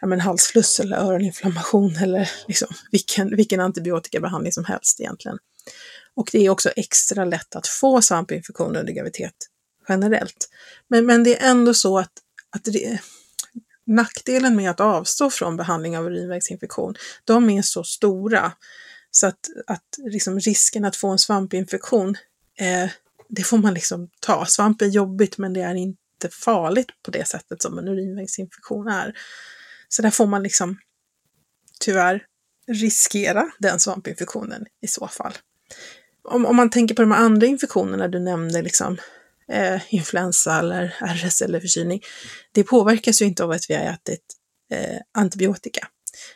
ja, 0.01 0.07
men 0.07 0.19
halsfluss 0.19 0.79
eller 0.79 0.97
öroninflammation 0.97 1.95
eller 2.01 2.29
liksom 2.47 2.67
vilken, 2.91 3.35
vilken 3.35 3.59
antibiotikabehandling 3.59 4.51
som 4.51 4.65
helst 4.65 4.99
egentligen. 4.99 5.37
Och 6.15 6.29
det 6.31 6.45
är 6.45 6.49
också 6.49 6.69
extra 6.69 7.25
lätt 7.25 7.55
att 7.55 7.67
få 7.67 8.01
svampinfektion 8.01 8.75
under 8.75 8.93
graviditet 8.93 9.35
generellt. 9.89 10.49
Men, 10.87 11.05
men 11.05 11.23
det 11.23 11.41
är 11.41 11.49
ändå 11.49 11.73
så 11.73 11.99
att, 11.99 12.11
att 12.49 12.63
det, 12.63 12.99
nackdelen 13.85 14.55
med 14.55 14.71
att 14.71 14.79
avstå 14.79 15.29
från 15.29 15.57
behandling 15.57 15.97
av 15.97 16.05
urinvägsinfektion, 16.05 16.95
de 17.25 17.49
är 17.49 17.61
så 17.61 17.83
stora 17.83 18.51
så 19.11 19.27
att, 19.27 19.49
att 19.67 19.97
liksom 19.97 20.39
risken 20.39 20.85
att 20.85 20.95
få 20.95 21.09
en 21.09 21.19
svampinfektion, 21.19 22.15
eh, 22.59 22.89
det 23.29 23.43
får 23.43 23.57
man 23.57 23.73
liksom 23.73 24.09
ta. 24.19 24.45
Svamp 24.45 24.81
är 24.81 24.85
jobbigt 24.85 25.37
men 25.37 25.53
det 25.53 25.61
är 25.61 25.75
inte 25.75 26.29
farligt 26.31 26.89
på 27.03 27.11
det 27.11 27.27
sättet 27.27 27.61
som 27.61 27.77
en 27.77 27.87
urinvägsinfektion 27.87 28.87
är. 28.87 29.17
Så 29.89 30.01
där 30.01 30.09
får 30.09 30.25
man 30.27 30.43
liksom 30.43 30.77
tyvärr 31.79 32.23
riskera 32.67 33.51
den 33.59 33.79
svampinfektionen 33.79 34.65
i 34.81 34.87
så 34.87 35.07
fall. 35.07 35.33
Om, 36.23 36.45
om 36.45 36.55
man 36.55 36.69
tänker 36.69 36.95
på 36.95 37.01
de 37.01 37.11
andra 37.11 37.47
infektionerna 37.47 38.07
du 38.07 38.19
nämnde, 38.19 38.61
liksom 38.61 38.97
eh, 39.51 39.81
influensa 39.89 40.59
eller 40.59 40.95
RS 41.01 41.41
eller 41.41 41.59
förkylning, 41.59 42.01
det 42.51 42.63
påverkas 42.63 43.21
ju 43.21 43.25
inte 43.25 43.43
av 43.43 43.51
att 43.51 43.69
vi 43.69 43.73
har 43.73 43.83
ätit 43.83 44.23
eh, 44.71 44.97
antibiotika. 45.17 45.87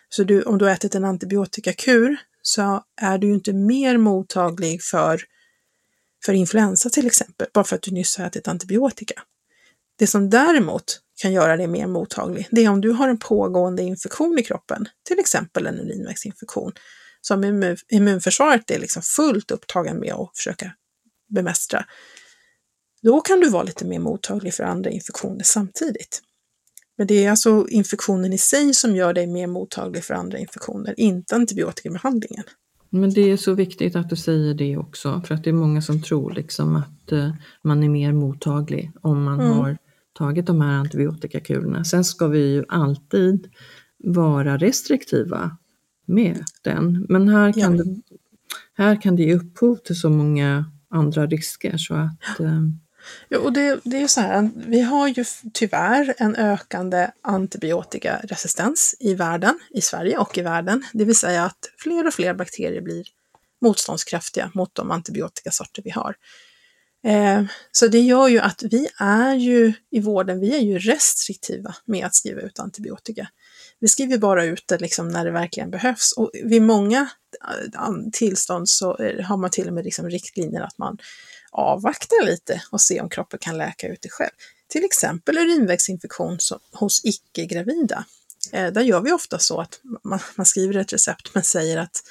Så 0.10 0.24
du, 0.24 0.43
om 0.43 0.57
du 0.57 0.66
har 0.66 0.72
ätit 0.72 0.95
en 0.95 1.05
antibiotikakur 1.05 2.18
så 2.41 2.84
är 3.01 3.18
du 3.18 3.28
ju 3.28 3.34
inte 3.34 3.53
mer 3.53 3.97
mottaglig 3.97 4.84
för, 4.84 5.22
för 6.26 6.34
influensa 6.34 6.89
till 6.89 7.07
exempel, 7.07 7.47
bara 7.53 7.64
för 7.64 7.76
att 7.76 7.82
du 7.82 7.91
nyss 7.91 8.18
har 8.18 8.26
ätit 8.26 8.47
antibiotika. 8.47 9.22
Det 9.97 10.07
som 10.07 10.30
däremot 10.30 10.99
kan 11.22 11.34
göra 11.34 11.57
dig 11.57 11.68
mer 11.68 11.88
mottaglig, 11.88 12.47
det 12.51 12.66
är 12.66 12.70
om 12.70 12.82
du 12.82 12.91
har 12.91 13.10
en 13.10 13.20
pågående 13.20 13.84
infektion 13.84 14.39
i 14.39 14.43
kroppen, 14.43 14.86
till 15.07 15.20
exempel 15.20 15.68
en 15.68 15.80
urinvägsinfektion, 15.80 16.72
som 17.22 17.76
immunförsvaret 17.89 18.72
är 18.72 18.80
liksom 18.80 19.01
fullt 19.01 19.51
upptagen 19.51 19.99
med 19.99 20.14
att 20.14 20.32
försöka 20.38 20.72
bemästra. 21.30 21.86
Då 23.02 23.22
kan 23.22 23.39
du 23.39 23.50
vara 23.50 23.64
lite 23.64 23.86
mer 23.86 24.00
mottaglig 24.00 24.54
för 24.54 24.64
andra 24.64 24.89
infektioner 24.89 25.43
samtidigt. 25.43 26.22
Men 26.97 27.08
det 27.08 27.26
är 27.26 27.32
alltså 27.32 27.68
infektionen 27.70 28.34
i 28.34 28.38
sig 28.38 28.74
som 28.74 28.95
gör 28.95 29.14
dig 29.14 29.28
mer 29.28 29.47
mottaglig 29.47 30.04
för 30.04 30.14
andra 30.14 30.38
infektioner, 30.38 31.00
inte 31.00 31.36
antibiotikabehandlingen. 31.36 32.43
Men 32.89 33.10
det 33.10 33.22
är 33.32 33.38
så 33.38 33.54
viktigt 33.54 33.95
att 33.95 34.10
du 34.10 34.16
säger 34.16 34.54
det 34.54 34.78
också, 34.78 35.22
för 35.26 35.36
att 35.36 35.43
det 35.43 35.50
är 35.50 35.54
många 35.54 35.82
som 35.82 36.02
tror 36.02 36.32
liksom 36.32 36.76
att 36.76 37.12
uh, 37.12 37.34
man 37.62 37.84
är 37.84 37.89
mer 37.89 38.14
mottaglig 38.14 38.91
om 39.02 39.24
man 39.24 39.39
mm. 39.39 39.52
har 39.52 39.78
tagit 40.14 40.45
de 40.45 40.62
här 40.62 40.74
antibiotikakurerna. 40.74 41.84
Sen 41.84 42.04
ska 42.04 42.28
vi 42.28 42.54
ju 42.54 42.66
alltid 42.68 43.50
vara 44.04 44.58
restriktiva 44.58 45.58
med 46.06 46.43
den, 46.64 47.06
men 47.10 47.30
här 47.30 47.54
kan, 47.54 47.78
ja. 47.78 47.84
det, 47.84 48.02
här 48.74 49.02
kan 49.02 49.16
det 49.16 49.24
ge 49.24 49.36
upphov 49.36 49.76
till 49.76 50.00
så 50.00 50.10
många 50.10 50.66
andra 50.89 51.28
risker 51.28 51.78
så 51.78 51.93
att 51.93 52.39
uh, 52.39 52.70
Ja, 53.30 53.39
och 53.39 53.54
det, 53.54 53.80
det 53.84 53.97
är 53.97 54.02
ju 54.02 54.08
så 54.08 54.22
här, 54.22 54.50
vi 54.56 54.82
har 54.82 55.08
ju 55.08 55.26
tyvärr 55.54 56.14
en 56.18 56.36
ökande 56.36 57.08
antibiotikaresistens 57.22 58.95
i 59.00 59.14
världen, 59.14 59.60
i 59.70 59.82
Sverige 59.82 60.18
och 60.18 60.38
i 60.38 60.41
världen. 60.41 60.86
Det 60.93 61.06
vill 61.06 61.16
säga 61.16 61.43
att 61.43 61.70
fler 61.78 62.08
och 62.08 62.14
fler 62.14 62.34
bakterier 62.34 62.82
blir 62.82 63.06
motståndskraftiga 63.62 64.52
mot 64.54 64.76
de 64.76 64.91
antibiotikasorter 64.91 65.82
vi 65.82 65.89
har. 65.89 66.16
Eh, 67.04 67.43
så 67.72 67.88
det 67.88 68.00
gör 68.00 68.28
ju 68.28 68.39
att 68.39 68.64
vi 68.64 68.88
är 68.97 69.36
ju 69.36 69.74
i 69.91 70.00
vården, 70.00 70.39
vi 70.39 70.56
är 70.56 70.62
ju 70.62 70.80
restriktiva 70.80 71.76
med 71.86 72.06
att 72.06 72.16
skriva 72.16 72.41
ut 72.41 72.60
antibiotika. 72.60 73.28
Vi 73.80 73.88
skriver 73.88 74.18
bara 74.18 74.45
ut 74.45 74.64
det 74.68 74.78
liksom 74.78 75.08
när 75.08 75.26
det 75.26 75.32
verkligen 75.32 75.72
behövs 75.72 76.12
och 76.18 76.32
vid 76.43 76.62
många 76.62 77.10
eh, 77.76 78.12
tillstånd 78.14 78.70
så 78.70 78.97
eh, 78.97 79.26
har 79.26 79.38
man 79.38 79.50
till 79.50 79.68
och 79.68 79.74
med 79.74 79.84
liksom 79.84 80.10
riktlinjer 80.10 80.62
att 80.62 80.78
man 80.78 80.97
avvakta 81.52 82.16
lite 82.24 82.64
och 82.72 82.82
se 82.82 83.02
om 83.02 83.10
kroppen 83.10 83.39
kan 83.39 83.58
läka 83.58 83.88
ut 83.88 84.02
det 84.02 84.10
själv. 84.10 84.32
Till 84.68 84.86
exempel 84.86 85.38
urinvägsinfektion 85.38 86.38
hos 86.72 87.06
icke-gravida. 87.06 88.06
Eh, 88.52 88.74
där 88.74 88.82
gör 88.82 89.02
vi 89.02 89.12
ofta 89.12 89.39
så 89.39 89.62
att 89.62 89.80
man, 90.36 90.45
skriver 90.45 90.78
ett 90.78 90.93
recept 90.93 91.30
men 91.34 91.43
säger 91.43 91.78
att 91.78 92.04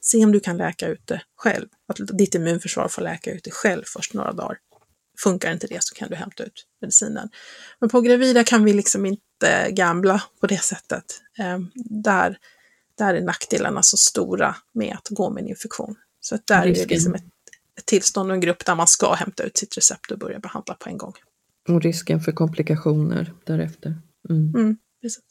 se 0.00 0.24
om 0.24 0.32
du 0.32 0.40
kan 0.40 0.56
läka 0.56 0.88
ut 0.88 1.06
det 1.06 1.22
själv. 1.36 1.68
Att 1.88 2.18
ditt 2.18 2.34
immunförsvar 2.34 2.88
får 2.88 3.02
läka 3.02 3.32
ut 3.32 3.44
det 3.44 3.50
själv 3.50 3.82
först 3.86 4.14
några 4.14 4.32
dagar. 4.32 4.58
Funkar 5.22 5.52
inte 5.52 5.66
det 5.66 5.84
så 5.84 5.94
kan 5.94 6.08
du 6.08 6.14
hämta 6.14 6.44
ut 6.44 6.66
medicinen. 6.80 7.28
Men 7.80 7.88
på 7.88 8.00
gravida 8.00 8.44
kan 8.44 8.64
vi 8.64 8.72
liksom 8.72 9.06
inte 9.06 9.70
gambla 9.70 10.22
på 10.40 10.46
det 10.46 10.62
sättet. 10.62 11.04
Eh, 11.38 11.58
där, 11.74 12.38
där 12.98 13.14
är 13.14 13.20
nackdelarna 13.20 13.82
så 13.82 13.96
stora 13.96 14.56
med 14.74 14.94
att 14.94 15.08
gå 15.10 15.30
med 15.30 15.42
en 15.42 15.48
infektion. 15.48 15.96
Så 16.20 16.34
att 16.34 16.46
där 16.46 16.62
Risken. 16.62 16.84
är 16.84 16.88
det 16.88 16.94
liksom 16.94 17.14
ett 17.14 17.22
ett 17.22 17.35
tillstånd 17.84 18.30
och 18.30 18.34
en 18.34 18.40
grupp 18.40 18.64
där 18.64 18.74
man 18.74 18.86
ska 18.86 19.14
hämta 19.14 19.42
ut 19.42 19.56
sitt 19.56 19.76
recept 19.76 20.10
och 20.10 20.18
börja 20.18 20.38
behandla 20.38 20.74
på 20.74 20.88
en 20.88 20.98
gång. 20.98 21.12
Och 21.68 21.82
risken 21.82 22.20
för 22.20 22.32
komplikationer 22.32 23.32
därefter. 23.44 23.94
Mm. 24.30 24.54
Mm, 24.54 24.76
precis. 25.02 25.22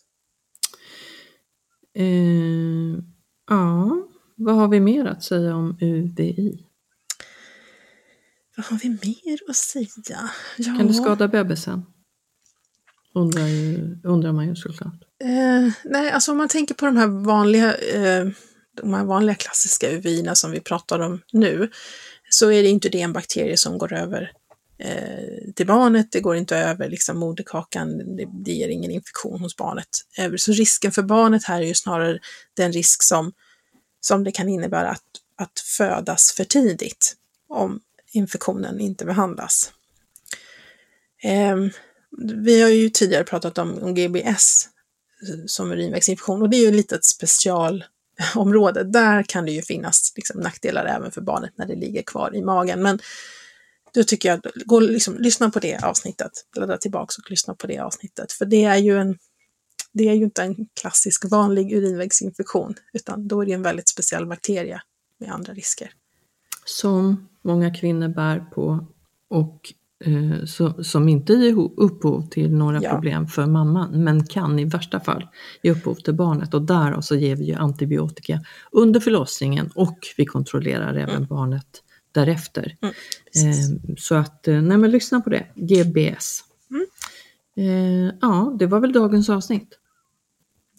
Eh, 1.98 3.04
ja, 3.50 4.08
vad 4.36 4.56
har 4.56 4.68
vi 4.68 4.80
mer 4.80 5.06
att 5.06 5.24
säga 5.24 5.56
om 5.56 5.78
UVI? 5.82 6.66
Vad 8.58 8.66
har 8.66 8.78
vi 8.78 8.90
mer 8.90 9.40
att 9.50 9.56
säga? 9.56 10.30
Ja. 10.58 10.78
Kan 10.78 10.88
det 10.88 10.94
skada 10.94 11.28
bebisen? 11.28 11.86
Undrar, 13.14 13.48
ju, 13.48 13.98
undrar 14.04 14.32
man 14.32 14.48
ju 14.48 14.56
såklart. 14.56 15.04
Eh, 15.24 15.74
nej, 15.84 16.12
alltså 16.12 16.32
om 16.32 16.38
man 16.38 16.48
tänker 16.48 16.76
på 16.76 16.86
de 16.86 16.98
här 16.98 17.08
vanliga, 17.08 17.76
eh, 17.76 18.28
de 18.82 18.94
här 18.94 19.04
vanliga 19.04 19.36
klassiska 19.36 19.92
UVI 19.92 20.30
som 20.34 20.52
vi 20.52 20.60
pratar 20.60 21.00
om 21.00 21.22
nu, 21.32 21.70
så 22.36 22.52
är 22.52 22.64
det 22.64 22.70
inte 22.70 22.90
det 22.90 23.02
en 23.02 23.14
bakterie 23.14 23.58
som 23.58 23.78
går 23.78 23.94
över 23.94 24.32
eh, 24.78 25.54
till 25.56 25.68
barnet, 25.68 26.12
det 26.12 26.20
går 26.20 26.36
inte 26.36 26.58
över 26.58 26.90
liksom 26.90 27.18
moderkakan, 27.18 28.16
det, 28.16 28.28
det 28.46 28.52
ger 28.52 28.68
ingen 28.68 28.92
infektion 28.92 29.40
hos 29.40 29.58
barnet. 29.58 29.88
Eh, 30.18 30.32
så 30.36 30.52
risken 30.52 30.92
för 30.92 31.02
barnet 31.02 31.44
här 31.44 31.62
är 31.62 31.66
ju 31.66 31.74
snarare 31.74 32.20
den 32.54 32.72
risk 32.72 33.04
som, 33.04 33.34
som 34.02 34.24
det 34.24 34.32
kan 34.32 34.50
innebära 34.50 34.90
att, 34.90 35.04
att 35.38 35.60
födas 35.60 36.32
för 36.32 36.44
tidigt 36.44 37.16
om 37.50 37.80
infektionen 38.12 38.80
inte 38.80 39.06
behandlas. 39.06 39.72
Eh, 41.24 41.58
vi 42.44 42.62
har 42.62 42.70
ju 42.70 42.90
tidigare 42.90 43.24
pratat 43.24 43.58
om, 43.58 43.84
om 43.84 43.96
GBS 43.96 44.70
som 45.48 45.72
urinvägsinfektion 45.72 46.42
och 46.42 46.50
det 46.50 46.58
är 46.58 46.66
ju 46.66 46.72
lite 46.72 46.96
ett 46.96 47.06
special 47.06 47.84
område, 48.36 48.84
där 48.84 49.24
kan 49.24 49.46
det 49.46 49.52
ju 49.52 49.62
finnas 49.62 50.14
liksom, 50.16 50.42
nackdelar 50.42 50.86
även 50.86 51.12
för 51.12 51.22
barnet 51.22 51.52
när 51.56 51.66
det 51.66 51.76
ligger 51.76 52.02
kvar 52.02 52.36
i 52.36 52.42
magen. 52.42 52.82
Men 52.82 53.00
då 53.94 54.04
tycker 54.04 54.30
jag, 54.30 54.42
gå 54.66 54.80
liksom, 54.80 55.18
lyssna 55.18 55.50
på 55.50 55.60
det 55.60 55.84
avsnittet, 55.84 56.32
bläddra 56.56 56.78
tillbaka 56.78 57.14
och 57.26 57.32
lyssna 57.32 57.56
på 57.56 57.68
det 57.68 57.80
avsnittet. 57.80 58.32
För 58.32 58.46
det 58.46 58.64
är 58.64 58.78
ju 58.78 58.98
en 58.98 59.18
det 59.94 60.10
är 60.10 60.14
ju 60.14 60.24
inte 60.24 60.44
en 60.44 60.56
klassisk 60.82 61.26
vanlig 61.32 61.74
urinvägsinfektion, 61.74 62.76
utan 62.94 63.28
då 63.28 63.42
är 63.42 63.46
det 63.46 63.54
en 63.54 63.62
väldigt 63.62 63.90
speciell 63.90 64.26
bakterie 64.26 64.82
med 65.20 65.32
andra 65.32 65.54
risker. 65.54 65.92
Som 66.66 67.30
många 67.42 67.74
kvinnor 67.74 68.08
bär 68.08 68.40
på 68.40 68.88
och 69.30 69.74
eh, 70.06 70.46
så, 70.46 70.84
som 70.84 71.10
inte 71.10 71.34
ger 71.34 71.70
upphov 71.78 72.30
till 72.30 72.52
några 72.52 72.82
ja. 72.82 72.90
problem 72.90 73.28
för 73.28 73.46
mamman, 73.46 74.04
men 74.04 74.26
kan 74.26 74.60
i 74.60 74.66
värsta 74.66 75.00
fall 75.00 75.28
ge 75.62 75.72
upphov 75.72 75.96
till 75.96 76.14
barnet. 76.14 76.54
Och 76.54 76.62
där 76.62 77.02
så 77.02 77.16
ger 77.16 77.36
vi 77.36 77.46
ju 77.46 77.54
antibiotika 77.54 78.40
under 78.72 79.00
förlossningen 79.00 79.72
och 79.76 80.00
vi 80.18 80.26
kontrollerar 80.26 80.90
mm. 80.90 81.10
även 81.10 81.26
barnet 81.26 81.82
därefter. 82.12 82.78
Mm, 82.82 82.94
eh, 83.50 83.96
så 83.98 84.16
att, 84.16 84.48
eh, 84.48 84.62
nej 84.62 84.78
men 84.78 84.92
lyssna 84.92 85.22
på 85.22 85.30
det, 85.30 85.46
GBS. 85.56 86.44
Mm. 86.70 86.88
Eh, 87.58 88.14
ja, 88.22 88.56
det 88.60 88.66
var 88.66 88.80
väl 88.80 88.94
dagens 88.94 89.30
avsnitt? 89.30 89.80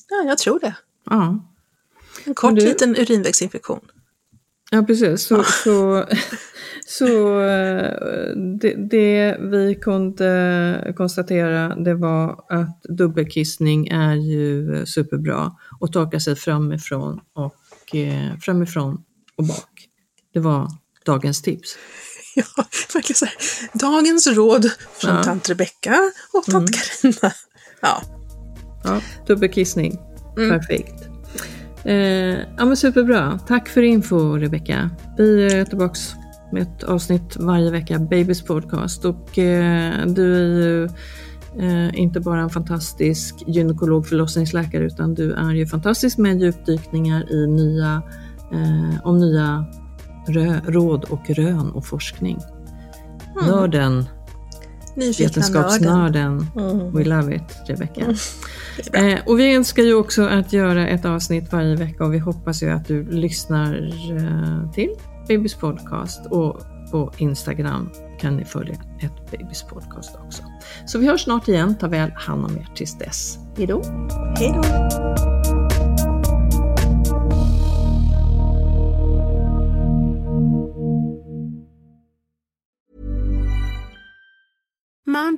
Ja, 0.09 0.29
jag 0.29 0.39
tror 0.39 0.61
det. 0.61 0.77
Ja. 1.11 1.53
En 2.24 2.35
kort 2.35 2.55
du... 2.55 2.61
liten 2.61 2.97
urinvägsinfektion. 2.97 3.81
Ja, 4.71 4.83
precis. 4.83 5.23
Så, 5.23 5.45
så, 5.45 6.05
så 6.87 7.41
eh, 7.41 7.93
det, 8.61 8.75
det, 8.91 9.37
vi 9.41 9.75
kunde 9.75 10.95
konstatera 10.97 11.77
det 11.77 11.95
var 11.95 12.45
att 12.49 12.83
dubbelkissning 12.83 13.89
är 13.89 14.14
ju 14.14 14.87
superbra 14.87 15.53
och 15.81 15.93
torka 15.93 16.21
sig 16.21 16.37
framifrån 16.37 17.21
och 17.35 17.95
eh, 17.95 18.39
framifrån 18.41 19.05
och 19.37 19.45
bak. 19.45 19.89
Det 20.35 20.41
var 20.41 20.69
dagens 21.05 21.43
tips. 21.43 21.77
Ja, 22.39 22.64
verkligen 22.95 23.17
så 23.17 23.25
här. 23.25 23.35
Dagens 23.73 24.27
råd 24.27 24.71
från 24.93 25.17
ja. 25.17 25.23
tant 25.23 25.49
Rebecka 25.49 26.12
och 26.33 26.45
tant 26.45 26.71
mm. 26.71 27.12
Carina. 27.12 27.35
Ja. 27.81 28.03
ja, 28.85 29.01
dubbelkissning. 29.27 29.99
Mm. 30.37 30.51
Perfekt. 30.51 31.16
Eh, 31.87 32.39
ja 32.57 32.64
men 32.64 32.76
superbra. 32.76 33.39
Tack 33.47 33.68
för 33.68 33.82
info 33.82 34.37
Rebecka. 34.37 34.91
Vi 35.16 35.47
är 35.47 35.64
tillbaka 35.64 35.99
med 36.53 36.62
ett 36.62 36.82
avsnitt 36.82 37.37
varje 37.37 37.70
vecka, 37.70 37.99
Babys 37.99 38.43
podcast. 38.43 39.05
Och 39.05 39.39
eh, 39.39 40.07
du 40.07 40.34
är 40.34 40.68
ju 40.68 40.84
eh, 41.59 42.01
inte 42.01 42.20
bara 42.20 42.41
en 42.41 42.51
fantastisk 42.51 43.34
gynekolog 43.47 44.07
förlossningsläkare 44.07 44.84
utan 44.84 45.14
du 45.14 45.32
är 45.32 45.55
ju 45.55 45.66
fantastisk 45.66 46.18
med 46.18 46.41
djupdykningar 46.41 47.32
i 47.32 47.47
nya, 47.47 48.03
eh, 48.53 49.07
om 49.07 49.18
nya 49.18 49.64
rö, 50.28 50.61
råd 50.66 51.05
och 51.05 51.30
rön 51.30 51.70
och 51.70 51.87
forskning. 51.87 52.39
Mm. 53.37 53.51
Nörden 53.51 54.05
Vetenskapsnörden. 54.97 56.47
Mm. 56.57 56.92
We 56.92 57.05
love 57.05 57.36
it, 57.36 57.42
Rebecca. 57.66 58.01
Mm. 58.01 58.16
Eh, 58.92 59.20
och 59.26 59.38
vi 59.38 59.55
önskar 59.55 59.82
ju 59.82 59.94
också 59.94 60.26
att 60.26 60.53
göra 60.53 60.88
ett 60.88 61.05
avsnitt 61.05 61.53
varje 61.53 61.76
vecka 61.76 62.05
och 62.05 62.14
vi 62.14 62.18
hoppas 62.18 62.62
ju 62.62 62.70
att 62.70 62.88
du 62.88 63.11
lyssnar 63.11 63.92
eh, 64.16 64.72
till 64.72 64.90
Babys 65.28 65.55
podcast 65.55 66.26
och 66.26 66.61
på 66.90 67.12
Instagram 67.16 67.90
kan 68.20 68.36
ni 68.36 68.44
följa 68.44 68.74
ett 68.74 69.30
Babys 69.30 69.62
podcast 69.62 70.16
också. 70.26 70.42
Så 70.86 70.99
vi 70.99 71.07
hörs 71.07 71.24
snart 71.24 71.49
igen. 71.49 71.74
Ta 71.80 71.88
väl 71.88 72.11
hand 72.11 72.44
om 72.44 72.57
er 72.57 72.68
tills 72.74 72.99
dess. 72.99 73.38
Hej 73.57 73.66
då! 73.66 73.82
Hej 74.38 74.53
då! 74.55 75.45